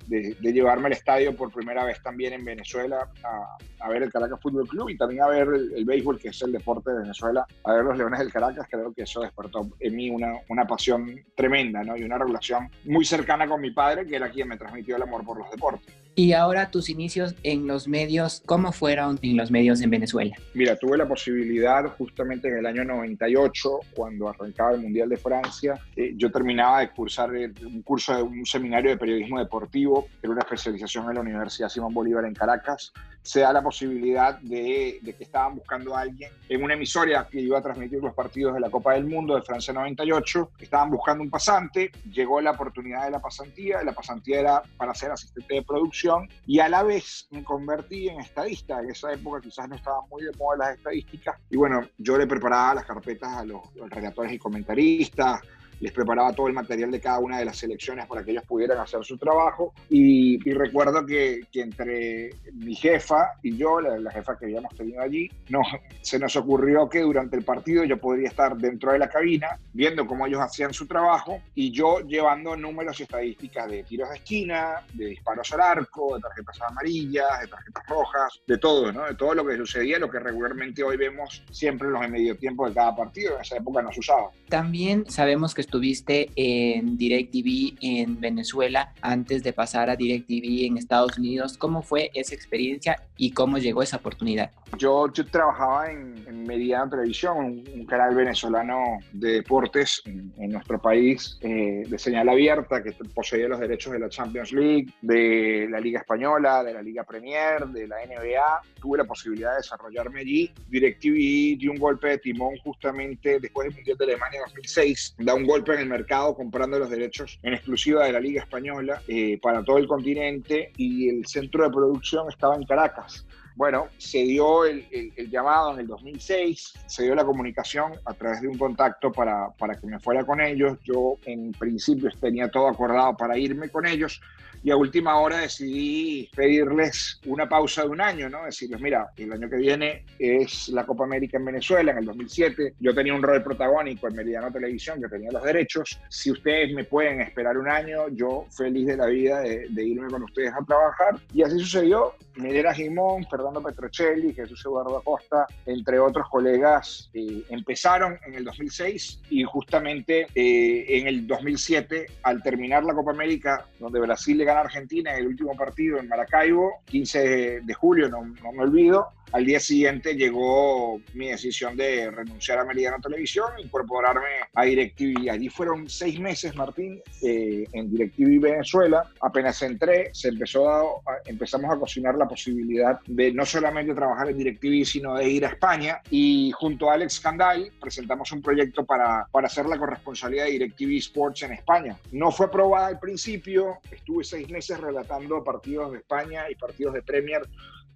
de, 0.10 0.36
de, 0.40 0.54
llevarme 0.54 0.88
al 0.88 0.94
estadio 0.94 1.36
por 1.36 1.52
primera 1.52 1.84
vez 1.86 2.02
también 2.02 2.34
en 2.34 2.44
Venezuela 2.44 3.10
a, 3.24 3.90
ver 3.90 4.04
el 4.04 4.12
Caracas 4.12 4.40
Fútbol 4.42 4.68
Club 4.68 4.90
y 4.90 4.98
también 4.98 5.22
a 5.22 5.28
ver 5.28 5.48
el, 5.48 5.74
el, 5.74 5.86
béisbol, 5.86 6.20
que 6.20 6.30
es 6.30 6.42
el 6.42 6.52
deporte 6.52 6.92
de 6.92 7.02
Venezuela, 7.02 7.46
a 7.64 7.74
ver 7.74 7.84
los 7.84 7.98
Leones 7.98 8.20
del 8.20 8.32
Caracas. 8.32 8.68
Creo 8.70 8.94
que 8.94 9.04
eso 9.04 9.22
despertó 9.22 9.70
en 9.80 9.96
mí 9.96 10.10
una, 10.10 10.34
una 10.50 10.66
pasión 10.66 11.24
tremenda 11.36 11.84
¿no? 11.84 11.96
y 11.96 12.04
una 12.04 12.18
relación 12.18 12.70
muy 12.86 13.06
cercana 13.06 13.48
con 13.48 13.62
mi 13.62 13.72
padre, 13.72 14.06
que 14.06 14.16
era 14.16 14.30
quien 14.30 14.48
me 14.48 14.58
transmitió 14.58 14.96
el 14.96 15.04
amor 15.04 15.24
por 15.24 15.38
los 15.38 15.50
deportes. 15.52 15.94
Y 16.20 16.34
ahora 16.34 16.70
tus 16.70 16.90
inicios 16.90 17.34
en 17.44 17.66
los 17.66 17.88
medios, 17.88 18.44
¿cómo 18.46 18.74
fueron 18.74 19.18
en 19.22 19.38
los 19.38 19.52
medios 19.52 19.80
en 19.80 19.90
Venezuela? 19.90 20.36
Mira, 20.54 20.76
tuve 20.76 20.98
la 20.98 21.08
posibilidad 21.08 21.86
justamente 21.98 22.50
en 22.50 22.58
el 22.58 22.66
año 22.66 22.84
98, 22.84 23.80
cuando 23.96 24.28
arrancaba 24.28 24.74
el 24.74 24.82
Mundial 24.82 25.08
de 25.08 25.16
Francia, 25.16 25.80
eh, 25.96 26.12
yo 26.18 26.30
terminaba 26.30 26.82
de 26.82 26.90
cursar 26.92 27.32
un 27.32 27.82
curso 27.84 28.18
de 28.18 28.22
un 28.22 28.46
seminario 28.46 28.92
de 28.92 28.98
periodismo 28.98 29.40
deportivo, 29.40 30.08
que 30.20 30.28
era 30.28 30.32
una 30.32 30.42
especialización 30.42 31.08
en 31.08 31.16
la 31.16 31.22
Universidad 31.22 31.70
Simón 31.70 31.94
Bolívar 31.94 32.26
en 32.26 32.34
Caracas. 32.34 32.92
Se 33.22 33.40
da 33.40 33.54
la 33.54 33.62
posibilidad 33.62 34.40
de, 34.40 35.00
de 35.02 35.14
que 35.14 35.24
estaban 35.24 35.56
buscando 35.56 35.96
a 35.96 36.02
alguien 36.02 36.32
en 36.50 36.62
una 36.62 36.74
emisora 36.74 37.30
que 37.32 37.40
iba 37.40 37.60
a 37.60 37.62
transmitir 37.62 38.00
los 38.04 38.14
partidos 38.14 38.56
de 38.56 38.60
la 38.60 38.70
Copa 38.70 38.94
del 38.94 39.06
Mundo 39.06 39.36
de 39.36 39.42
Francia 39.42 39.74
98. 39.74 40.52
Estaban 40.60 40.90
buscando 40.90 41.24
un 41.24 41.30
pasante, 41.30 41.92
llegó 42.12 42.42
la 42.42 42.52
oportunidad 42.52 43.06
de 43.06 43.12
la 43.12 43.22
pasantía, 43.22 43.82
la 43.84 43.94
pasantía 43.94 44.40
era 44.42 44.62
para 44.76 44.94
ser 44.94 45.12
asistente 45.12 45.54
de 45.54 45.62
producción 45.62 46.09
y 46.46 46.60
a 46.60 46.70
la 46.70 46.84
vez 46.84 47.28
me 47.32 47.44
convertí 47.44 48.10
en 48.10 48.20
estadista. 48.20 48.80
En 48.80 48.92
esa 48.92 49.12
época 49.14 49.42
quizás 49.42 49.68
no 49.68 49.76
estaban 49.76 50.08
muy 50.10 50.24
de 50.24 50.32
moda 50.38 50.58
las 50.58 50.78
estadísticas. 50.78 51.38
Y 51.50 51.58
bueno, 51.58 51.82
yo 51.98 52.18
le 52.18 52.28
preparaba 52.28 52.76
las 52.76 52.86
carpetas 52.86 53.30
a 53.38 53.46
los, 53.46 53.62
los 53.76 53.90
redactores 53.90 54.34
y 54.34 54.40
comentaristas, 54.40 55.42
les 55.80 55.92
preparaba 55.92 56.34
todo 56.34 56.48
el 56.48 56.54
material 56.54 56.92
de 56.92 57.00
cada 57.00 57.20
una 57.20 57.40
de 57.40 57.46
las 57.46 57.58
selecciones 57.58 58.08
para 58.08 58.24
que 58.24 58.32
ellos 58.32 58.44
pudieran 58.46 58.80
hacer 58.80 59.04
su 59.04 59.18
trabajo. 59.18 59.74
Y, 59.90 60.36
y 60.48 60.54
recuerdo 60.54 61.06
que, 61.06 61.42
que, 61.52 61.62
entre 61.62 62.30
mi 62.54 62.76
jefa 62.76 63.34
y 63.44 63.56
yo, 63.56 63.80
la, 63.80 63.98
la, 63.98 64.12
jefa 64.12 64.38
que 64.38 64.46
habíamos 64.46 64.76
tenido 64.76 65.02
allí, 65.02 65.30
no, 65.50 65.62
se 66.02 66.20
nos 66.20 66.36
ocurrió 66.36 66.90
que 66.90 67.02
durante 67.02 67.38
el 67.38 67.44
partido 67.44 67.84
yo 67.84 67.98
podría 67.98 68.28
estar 68.28 68.58
dentro 68.58 68.92
de 68.92 69.00
la 69.00 69.10
cabina 69.10 69.60
viendo 69.74 70.06
cómo 70.06 70.28
ellos 70.28 70.42
hacían 70.42 70.74
su 70.74 70.88
trabajo 70.88 71.42
y 71.56 71.72
yo 71.72 72.00
llevando 72.02 72.56
números 72.56 73.00
y 73.00 73.04
estadísticas 73.04 73.70
de 73.70 73.84
tiros 73.84 74.10
de 74.10 74.16
esquina, 74.16 74.86
de 74.94 75.06
disparos 75.08 75.52
al 75.54 75.62
arco, 75.62 76.16
de 76.16 76.22
tarjetas 76.22 76.62
amarillas, 76.62 77.42
de 77.42 77.48
tarjetas 77.48 77.84
rojas, 77.88 78.42
de 78.48 78.58
todo, 78.58 78.92
¿no? 78.92 79.06
De 79.06 79.16
todo 79.16 79.34
lo 79.34 79.46
que 79.46 79.56
sucedía, 79.58 80.00
lo 80.00 80.10
que 80.10 80.20
regularmente 80.20 80.84
hoy 80.84 80.98
vemos 80.98 81.44
siempre 81.52 81.88
en 81.88 81.94
los 81.94 82.10
medio 82.10 82.38
tiempo 82.38 82.68
de 82.68 82.74
cada 82.74 82.96
partido. 82.96 83.36
En 83.36 83.42
esa 83.42 83.58
época 83.58 83.82
no 83.82 83.92
se 83.92 84.00
usaba. 84.00 84.30
También 84.50 85.10
sabemos 85.10 85.54
que 85.54 85.62
estuviste 85.70 86.32
en 86.36 86.98
DirecTV 86.98 87.78
en 87.82 88.20
Venezuela 88.20 88.92
antes 89.02 89.44
de 89.44 89.54
pasar 89.54 89.92
a 89.92 89.96
DirecTV 89.96 90.66
en 90.66 90.78
Estados 90.78 91.20
Unidos. 91.20 91.60
¿Cómo 91.60 91.84
fue 91.84 92.10
esa 92.16 92.34
experiencia 92.34 93.04
y 93.18 93.34
cómo 93.34 93.60
llegó 93.60 93.84
esa 93.84 93.98
oportunidad? 93.98 94.50
Yo, 94.80 95.12
yo 95.14 95.26
trabajaba 95.28 95.92
en, 95.92 96.26
en 96.28 96.90
Televisión, 96.90 97.38
un, 97.38 97.64
un, 97.74 97.86
canal 97.86 98.16
venezolano 98.16 99.00
de 99.12 99.34
deportes 99.34 100.02
en, 100.06 100.34
en 100.38 100.52
nuestro 100.52 100.80
país, 100.82 101.38
eh, 101.42 101.84
de 101.88 102.00
señal 102.00 102.30
abierta, 102.30 102.82
que 102.82 102.92
poseía 103.14 103.48
los 103.48 103.60
derechos 103.60 103.94
de 103.94 104.00
la 104.00 104.10
Champions 104.10 104.52
League, 104.52 104.88
de 105.02 105.68
la 105.70 105.80
Liga 105.80 106.00
Española, 106.00 106.64
de 106.64 106.74
la 106.74 106.82
Liga 106.82 107.04
Premier, 107.04 107.68
de 107.68 107.88
la 107.88 107.98
NBA. 108.06 108.62
Tuve 108.82 108.98
la 108.98 109.04
posibilidad 109.04 109.52
de 109.52 109.58
desarrollarme 109.58 110.22
allí. 110.22 110.52
DirecTV 110.70 111.60
dio 111.60 111.72
un 111.72 111.78
golpe 111.78 112.10
de 112.10 112.18
timón 112.20 112.56
justamente 112.64 113.40
después 113.40 113.68
del 113.68 113.76
Mundial 113.76 113.98
de 113.98 114.06
Alemania 114.06 114.40
2006, 114.48 115.16
da 115.20 115.34
un 115.34 115.46
golpe 115.46 115.59
en 115.68 115.80
el 115.80 115.88
mercado 115.88 116.36
comprando 116.36 116.80
los 116.80 116.90
derechos 116.90 117.40
en 117.44 117.54
exclusiva 117.54 118.06
de 118.06 118.14
la 118.14 118.20
Liga 118.20 118.42
Española 118.42 119.02
eh, 119.08 119.40
para 119.42 119.64
todo 119.64 119.78
el 119.78 119.88
continente 119.88 120.72
y 120.78 121.10
el 121.10 121.26
centro 121.26 121.64
de 121.64 121.70
producción 121.70 122.30
estaba 122.30 122.56
en 122.56 122.64
Caracas. 122.64 123.26
Bueno, 123.56 123.88
se 123.98 124.20
dio 124.20 124.64
el, 124.64 124.88
el, 124.90 125.12
el, 125.18 125.30
llamado 125.30 125.74
en 125.74 125.82
el 125.82 125.88
2006, 125.88 126.76
se 126.86 127.04
dio 127.04 127.14
la 127.14 127.26
comunicación 127.26 127.92
a 128.06 128.14
través 128.14 128.42
de 128.42 128.48
un 128.48 128.58
contacto 128.58 129.12
para, 129.12 129.50
para 129.50 129.76
que 129.76 129.86
me 129.86 130.00
fuera 130.00 130.24
con 130.24 130.40
ellos. 130.40 130.78
Yo 130.86 131.18
en 131.26 131.52
principio 131.52 132.10
tenía 132.22 132.50
todo 132.50 132.70
acordado 132.70 133.18
para 133.18 133.38
irme 133.38 133.68
con 133.68 133.86
ellos, 133.86 134.22
y 134.64 134.72
a 134.72 134.76
última 134.76 135.20
hora 135.20 135.40
decidí 135.40 136.30
pedirles 136.36 137.20
una 137.26 137.48
pausa 137.48 137.84
de 137.84 137.90
un 137.90 138.02
año, 138.02 138.30
¿no? 138.30 138.46
Decirles, 138.46 138.82
mira, 138.82 139.10
el 139.18 139.32
año 139.32 139.50
que 139.50 139.58
viene 139.58 140.06
es 140.18 140.70
la 140.70 140.86
Copa 140.86 141.06
América 141.06 141.38
en 141.38 141.46
Venezuela, 141.46 141.92
en 141.92 142.00
el 142.00 142.06
2007. 142.06 142.76
Yo 142.80 142.94
tenía 142.94 143.14
un 143.14 143.24
rol 143.24 143.44
protagónico 143.44 144.08
en 144.08 144.16
Meridiano 144.16 144.52
Televisión, 144.52 145.02
que 145.02 145.08
tenía 145.08 145.32
los 145.32 145.44
derechos. 145.44 146.00
Si 146.10 146.32
ustedes 146.32 146.74
me 146.74 146.84
pueden 146.84 147.22
esperar 147.22 147.58
un 147.58 147.70
año, 147.70 148.10
yo 148.10 148.46
feliz 148.56 148.88
de 148.88 148.98
la 148.98 149.06
vida 149.08 149.40
de, 149.40 149.86
irme 149.86 150.10
con 150.10 150.24
ustedes 150.24 150.52
a 150.54 150.66
trabajar. 150.66 151.20
Y 151.34 151.44
así 151.44 151.60
sucedió. 151.60 152.14
Milena 152.36 152.74
Gimón, 152.74 153.26
Fernando 153.30 153.62
Petrocelli, 153.62 154.34
Jesús 154.34 154.64
Eduardo 154.66 154.98
Acosta, 154.98 155.46
entre 155.66 156.00
otros 156.00 156.26
colegas, 156.30 157.10
eh, 157.14 157.44
empezaron 157.50 158.18
en 158.26 158.36
el 158.36 158.46
2006 158.46 159.24
y 159.30 159.44
justamente 159.44 160.28
eh, 160.34 160.86
en 160.88 161.08
el 161.08 161.28
2007, 161.28 162.06
al 162.24 162.42
terminar 162.42 162.86
la 162.86 162.94
Copa 162.94 163.12
América, 163.12 163.66
donde 163.78 164.00
Brasil 164.00 164.38
le 164.38 164.46
gana 164.50 164.62
Argentina 164.62 165.12
en 165.14 165.20
el 165.20 165.28
último 165.28 165.56
partido 165.56 166.00
en 166.00 166.08
Maracaibo, 166.08 166.82
15 166.86 167.62
de, 167.62 167.74
julio, 167.74 168.10
no, 168.10 168.26
no 168.26 168.52
me 168.52 168.64
olvido, 168.64 169.12
al 169.32 169.46
día 169.46 169.60
siguiente 169.60 170.16
llegó 170.16 171.02
mi 171.14 171.30
decisión 171.30 171.78
de 171.78 172.10
renunciar 172.10 172.60
a 172.60 172.66
Meridiano 172.66 172.98
Televisión, 173.02 173.48
incorporarme 173.60 174.28
a 174.54 174.64
DirecTV. 174.64 175.30
Allí 175.30 175.50
fueron 175.50 175.88
seis 175.90 176.20
meses, 176.20 176.56
Martín, 176.56 177.02
eh, 177.22 177.66
en 177.74 177.92
DirecTV 177.92 178.40
Venezuela. 178.42 179.04
Apenas 179.22 179.62
entré, 179.62 180.10
se 180.14 180.30
empezó 180.30 180.70
a, 180.70 180.84
empezamos 181.26 181.72
a 181.72 181.78
cocinar 181.78 182.16
la 182.16 182.28
posibilidad 182.28 183.00
de 183.06 183.32
no 183.32 183.46
solamente 183.46 183.94
trabajar 183.94 184.30
en 184.30 184.38
DirecTV, 184.38 184.86
sino 184.86 185.16
de 185.16 185.30
ir 185.30 185.46
a 185.46 185.50
España. 185.50 186.02
Y 186.10 186.52
junto 186.56 186.90
a 186.90 186.96
Alex 186.96 187.20
Candal 187.20 187.72
presentamos 187.80 188.32
un 188.32 188.42
proyecto 188.42 188.86
para, 188.86 189.28
para 189.32 189.48
hacer 189.48 189.66
la 189.68 189.78
corresponsalía 189.78 190.46
de 190.46 190.52
DirecTV 190.52 190.98
Sports 190.98 191.44
en 191.44 191.54
España. 191.54 191.98
No 192.12 192.32
fue 192.32 192.48
aprobada 192.48 192.88
al 192.88 193.00
principio, 193.00 193.78
estuve 193.92 194.24
seis 194.24 194.50
meses 194.50 194.80
relatando 194.80 195.44
partidos 195.44 195.92
de 195.92 196.00
España 196.00 196.50
y 196.50 196.56
partidos 196.56 196.94
de 196.96 197.04
Premier 197.04 197.42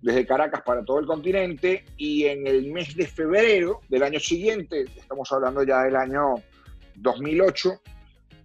desde 0.03 0.25
Caracas 0.25 0.61
para 0.63 0.83
todo 0.83 0.99
el 0.99 1.05
continente 1.05 1.85
y 1.95 2.25
en 2.25 2.45
el 2.45 2.69
mes 2.71 2.93
de 2.93 3.07
febrero 3.07 3.79
del 3.87 4.03
año 4.03 4.19
siguiente, 4.19 4.83
estamos 4.97 5.31
hablando 5.31 5.63
ya 5.63 5.81
del 5.83 5.95
año 5.95 6.35
2008, 6.95 7.81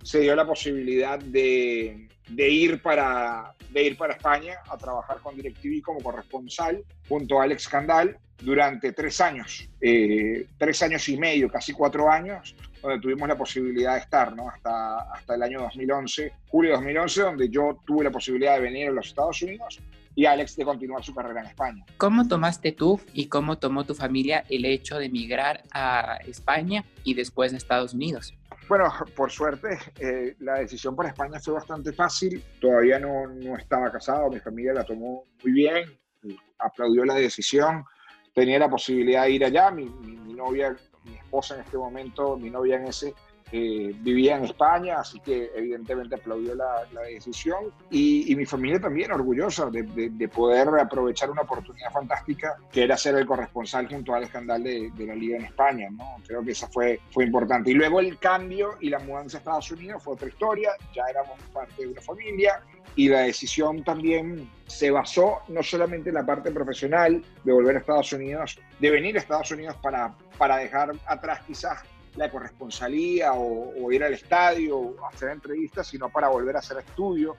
se 0.05 0.21
dio 0.21 0.37
la 0.37 0.47
posibilidad 0.47 1.19
de, 1.19 2.09
de, 2.29 2.49
ir, 2.49 2.81
para, 2.81 3.55
de 3.71 3.83
ir 3.83 3.97
para 3.97 4.15
España 4.15 4.55
a 4.71 4.79
trabajar 4.79 5.19
con 5.21 5.35
DirecTV 5.35 5.83
como 5.83 6.01
corresponsal 6.01 6.85
junto 7.09 7.41
a 7.41 7.43
Alex 7.43 7.69
Candal 7.69 8.17
durante 8.41 8.93
tres 8.93 9.21
años, 9.21 9.69
eh, 9.81 10.47
tres 10.57 10.81
años 10.83 11.09
y 11.09 11.17
medio, 11.17 11.51
casi 11.51 11.73
cuatro 11.73 12.09
años, 12.09 12.55
donde 12.81 13.01
tuvimos 13.01 13.29
la 13.29 13.37
posibilidad 13.37 13.95
de 13.95 14.01
estar, 14.01 14.37
¿no? 14.37 14.49
Hasta, 14.49 15.13
hasta 15.13 15.35
el 15.35 15.43
año 15.43 15.63
2011, 15.63 16.33
julio 16.47 16.71
de 16.71 16.77
2011, 16.77 17.21
donde 17.21 17.49
yo 17.49 17.81
tuve 17.85 18.05
la 18.05 18.13
posibilidad 18.13 18.55
de 18.55 18.61
venir 18.61 18.89
a 18.91 18.93
los 18.93 19.09
Estados 19.09 19.43
Unidos 19.43 19.81
y 20.19 20.27
Alex 20.27 20.57
de 20.57 20.65
continuar 20.65 21.05
su 21.05 21.15
carrera 21.15 21.43
en 21.43 21.47
España. 21.47 21.85
¿Cómo 21.97 22.27
tomaste 22.27 22.73
tú 22.73 23.01
y 23.13 23.29
cómo 23.29 23.57
tomó 23.59 23.85
tu 23.85 23.95
familia 23.95 24.43
el 24.51 24.65
hecho 24.65 24.99
de 24.99 25.05
emigrar 25.05 25.63
a 25.73 26.17
España 26.27 26.85
y 27.05 27.15
después 27.15 27.55
a 27.55 27.57
Estados 27.57 27.95
Unidos? 27.95 28.35
Bueno, 28.69 28.93
por 29.15 29.31
suerte, 29.31 29.79
eh, 30.01 30.35
la 30.41 30.55
decisión 30.55 30.97
para 30.97 31.11
España 31.11 31.39
fue 31.39 31.55
bastante 31.55 31.93
fácil. 31.93 32.43
Todavía 32.61 32.99
no, 32.99 33.29
no 33.29 33.57
estaba 33.57 33.93
casado, 33.93 34.29
mi 34.29 34.41
familia 34.41 34.75
la 34.75 34.83
tomó 34.83 35.23
muy 35.45 35.53
bien, 35.53 35.85
aplaudió 36.59 37.05
la 37.05 37.15
decisión. 37.15 37.85
Tenía 38.35 38.59
la 38.59 38.69
posibilidad 38.69 39.23
de 39.23 39.31
ir 39.31 39.45
allá. 39.45 39.71
Mi, 39.71 39.85
mi 39.85 40.35
novia, 40.35 40.75
mi 41.05 41.15
esposa 41.15 41.55
en 41.55 41.61
este 41.61 41.79
momento, 41.79 42.37
mi 42.37 42.51
novia 42.51 42.75
en 42.75 42.87
ese, 42.89 43.15
eh, 43.51 43.95
vivía 44.01 44.37
en 44.37 44.45
España, 44.45 44.97
así 44.99 45.21
que 45.21 45.51
evidentemente 45.55 46.17
aplaudió 46.17 46.55
la, 46.55 46.87
decisión 47.09 47.73
y, 47.91 48.35
mi 48.37 48.45
familia 48.45 48.79
también 48.79 49.11
orgullosa 49.11 49.71
de, 49.71 50.29
poder 50.29 50.69
aprovechar 50.79 51.31
una 51.31 51.43
oportunidad 51.43 51.91
fantástica 51.91 52.57
que 52.71 52.85
era 52.85 52.97
ser 52.97 53.15
el 53.17 53.27
corresponsal 53.27 53.89
junto 53.89 54.15
al 54.15 54.25
escándalo 54.25 54.65
de, 54.65 54.93
la 54.99 55.15
liga 55.15 55.39
en 55.39 55.47
España, 55.47 55.89
¿no? 55.91 56.17
Creo 56.27 56.45
que 56.45 56.53
esa 56.53 56.69
fue, 56.69 57.01
fue 57.11 57.25
importante. 57.25 57.71
Y 57.71 57.75
luego 57.75 58.01
el 58.01 58.19
cambio 58.19 58.77
y 58.81 58.91
la 58.91 58.99
mudanza 58.99 59.39
a 59.39 59.41
Estados 59.41 59.71
Unidos 59.71 60.03
fue 60.03 60.15
otra 60.15 60.29
historia, 60.29 60.73
ya 60.95 61.05
éramos 61.09 61.39
parte 61.53 61.83
de 61.83 61.89
una 61.89 62.01
familia 62.03 62.63
y 62.97 63.09
la 63.09 63.21
decisión 63.21 63.83
también 63.85 64.51
se 64.67 64.91
basó 64.91 65.39
no 65.49 65.63
solamente 65.63 66.11
en 66.11 66.17
la 66.17 66.27
parte 66.27 66.51
profesional 66.51 67.25
de 67.45 67.53
volver 67.53 67.77
a 67.77 67.79
Estados 67.79 68.13
Unidos, 68.13 68.59
de 68.79 68.91
venir 68.91 69.17
a 69.17 69.21
Estados 69.21 69.51
Unidos 69.51 69.77
para, 69.83 70.15
para 70.37 70.59
dejar 70.59 70.93
atrás 71.07 71.41
quizás 71.47 71.83
la 72.19 72.31
corresponsalía 72.31 73.33
o, 73.33 73.91
ir 73.93 74.03
al 74.05 74.13
estadio 74.13 74.77
o 74.79 75.07
hacer 75.07 75.31
entrevistas, 75.31 75.87
sino 75.87 76.09
para 76.11 76.29
volver 76.29 76.57
a 76.57 76.59
hacer 76.59 76.79
estudio, 76.79 77.37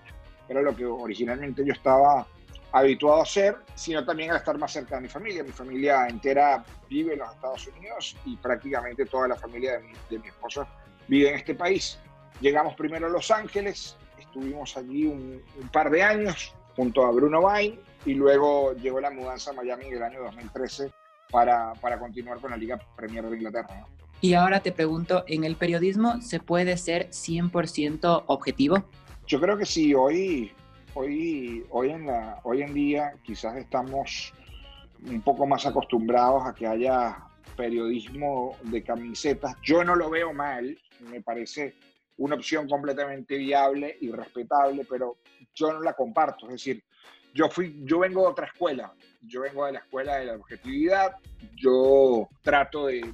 era 0.47 0.61
lo 0.61 0.75
que 0.75 0.85
originalmente 0.85 1.63
yo 1.65 1.73
estaba 1.73 2.25
habituado 2.71 3.19
a 3.19 3.23
hacer, 3.23 3.57
sino 3.75 4.05
también 4.05 4.31
a 4.31 4.37
estar 4.37 4.57
más 4.57 4.71
cerca 4.71 4.95
de 4.95 5.01
mi 5.01 5.07
familia. 5.07 5.43
Mi 5.43 5.51
familia 5.51 6.07
entera 6.07 6.63
vive 6.89 7.13
en 7.13 7.19
los 7.19 7.31
Estados 7.33 7.67
Unidos 7.67 8.15
y 8.25 8.35
prácticamente 8.37 9.05
toda 9.05 9.27
la 9.27 9.35
familia 9.35 9.73
de 9.73 9.79
mi, 9.79 9.93
de 10.09 10.19
mi 10.19 10.27
esposa 10.27 10.67
vive 11.07 11.29
en 11.29 11.35
este 11.35 11.55
país. 11.55 11.99
Llegamos 12.39 12.75
primero 12.75 13.07
a 13.07 13.09
Los 13.09 13.31
Ángeles, 13.31 13.97
estuvimos 14.17 14.77
allí 14.77 15.05
un, 15.05 15.43
par 15.71 15.89
de 15.89 16.03
años 16.03 16.53
junto 16.75 17.05
a 17.05 17.11
Bruno 17.11 17.41
Bain 17.41 17.79
y 18.05 18.13
luego 18.13 18.73
llegó 18.73 19.01
la 19.01 19.11
mudanza 19.11 19.51
a 19.51 19.53
Miami 19.53 19.87
en 19.87 19.95
el 19.95 20.03
año 20.03 20.23
2013 20.23 20.91
para, 21.31 21.73
para 21.73 21.99
continuar 21.99 22.39
con 22.39 22.51
la 22.51 22.57
Liga 22.57 22.79
Premier 22.95 23.25
de 23.25 23.35
Inglaterra. 23.35 23.85
Y 24.21 24.33
ahora 24.33 24.59
te 24.59 24.73
pregunto, 24.73 25.23
¿en 25.27 25.45
el 25.45 25.55
periodismo 25.55 26.21
se 26.21 26.39
puede 26.41 26.75
ser 26.75 27.09
100% 27.09 28.23
objetivo? 28.27 28.83
Yo 29.27 29.39
creo 29.39 29.57
que 29.57 29.65
sí, 29.65 29.93
hoy, 29.93 30.51
hoy, 30.93 31.63
hoy, 31.69 31.91
en 31.91 32.07
la, 32.07 32.39
hoy 32.43 32.61
en 32.61 32.73
día 32.73 33.13
quizás 33.23 33.55
estamos 33.55 34.33
un 35.07 35.21
poco 35.21 35.47
más 35.47 35.65
acostumbrados 35.65 36.45
a 36.45 36.53
que 36.53 36.67
haya 36.67 37.17
periodismo 37.55 38.57
de 38.63 38.83
camisetas. 38.83 39.55
Yo 39.63 39.85
no 39.85 39.95
lo 39.95 40.09
veo 40.09 40.33
mal, 40.33 40.77
me 41.09 41.21
parece 41.21 41.75
una 42.17 42.35
opción 42.35 42.67
completamente 42.67 43.37
viable 43.37 43.97
y 44.01 44.11
respetable, 44.11 44.85
pero 44.89 45.19
yo 45.55 45.71
no 45.71 45.81
la 45.81 45.93
comparto. 45.93 46.47
Es 46.47 46.53
decir, 46.53 46.83
yo, 47.33 47.49
fui, 47.49 47.75
yo 47.83 47.99
vengo 47.99 48.21
de 48.21 48.27
otra 48.27 48.45
escuela, 48.47 48.93
yo 49.21 49.41
vengo 49.41 49.65
de 49.65 49.73
la 49.73 49.79
escuela 49.79 50.17
de 50.17 50.25
la 50.25 50.33
objetividad, 50.33 51.11
yo 51.55 52.29
trato 52.41 52.87
de, 52.87 53.13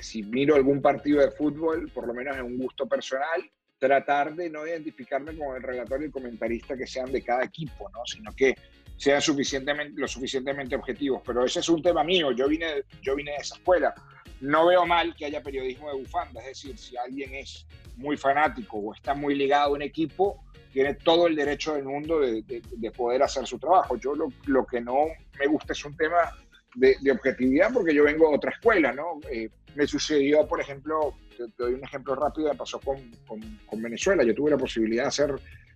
si 0.00 0.22
miro 0.22 0.54
algún 0.54 0.80
partido 0.80 1.20
de 1.20 1.30
fútbol, 1.30 1.90
por 1.92 2.06
lo 2.06 2.14
menos 2.14 2.36
en 2.36 2.44
un 2.44 2.58
gusto 2.58 2.86
personal, 2.86 3.48
tratar 3.78 4.34
de 4.34 4.50
no 4.50 4.66
identificarme 4.66 5.36
con 5.36 5.56
el 5.56 5.62
relator 5.62 6.02
y 6.02 6.06
el 6.06 6.10
comentarista 6.10 6.76
que 6.76 6.86
sean 6.86 7.12
de 7.12 7.22
cada 7.22 7.44
equipo, 7.44 7.88
¿no? 7.90 8.00
sino 8.04 8.32
que 8.32 8.54
sean 8.96 9.22
suficientemente, 9.22 10.00
lo 10.00 10.08
suficientemente 10.08 10.74
objetivos. 10.74 11.22
Pero 11.24 11.44
ese 11.44 11.60
es 11.60 11.68
un 11.68 11.80
tema 11.80 12.02
mío, 12.02 12.32
yo 12.32 12.48
vine, 12.48 12.82
yo 13.00 13.14
vine 13.14 13.30
de 13.32 13.36
esa 13.38 13.54
escuela. 13.54 13.94
No 14.40 14.66
veo 14.66 14.86
mal 14.86 15.14
que 15.16 15.26
haya 15.26 15.42
periodismo 15.42 15.88
de 15.88 15.98
bufanda, 15.98 16.40
es 16.40 16.46
decir, 16.48 16.78
si 16.78 16.96
alguien 16.96 17.34
es 17.34 17.66
muy 17.96 18.16
fanático 18.16 18.78
o 18.78 18.94
está 18.94 19.14
muy 19.14 19.34
ligado 19.34 19.70
a 19.70 19.74
un 19.74 19.82
equipo, 19.82 20.44
tiene 20.72 20.94
todo 20.94 21.26
el 21.26 21.34
derecho 21.34 21.74
del 21.74 21.84
mundo 21.84 22.20
de, 22.20 22.92
poder 22.96 23.22
hacer 23.22 23.46
su 23.46 23.58
trabajo. 23.58 23.96
Yo 23.96 24.14
lo, 24.14 24.66
que 24.66 24.80
no 24.80 25.06
me 25.38 25.46
gusta 25.46 25.72
es 25.72 25.84
un 25.84 25.96
tema 25.96 26.36
de, 26.74 26.96
objetividad 27.10 27.72
porque 27.72 27.94
yo 27.94 28.04
vengo 28.04 28.28
de 28.28 28.36
otra 28.36 28.50
escuela, 28.50 28.92
¿no? 28.92 29.20
Eh, 29.30 29.48
me 29.74 29.86
sucedió, 29.86 30.46
por 30.46 30.60
ejemplo, 30.60 31.14
te, 31.36 31.44
doy 31.56 31.74
un 31.74 31.84
ejemplo 31.84 32.14
rápido, 32.14 32.50
me 32.50 32.56
pasó 32.56 32.80
con, 32.80 32.98
con, 33.26 33.82
Venezuela. 33.82 34.22
Yo 34.24 34.34
tuve 34.34 34.50
la 34.50 34.58
posibilidad 34.58 35.04
de 35.04 35.08
hacer 35.08 35.34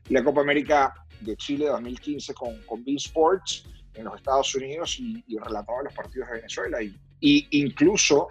la 0.09 0.23
Copa 0.23 0.41
América 0.41 0.95
de 1.21 1.37
Chile 1.37 1.67
2015 1.67 2.35
con, 2.35 2.63
con 2.63 2.85
Bean 2.85 2.97
Sports 2.97 3.67
en 3.95 4.05
los 4.05 4.17
Estados 4.17 4.55
Unidos 4.55 4.99
y, 4.99 5.25
y 5.27 5.39
relataba 5.39 5.83
los 5.83 5.95
partidos 5.95 6.29
de 6.29 6.35
Venezuela. 6.37 6.83
Y, 6.83 6.97
y 7.23 7.47
incluso 7.53 8.29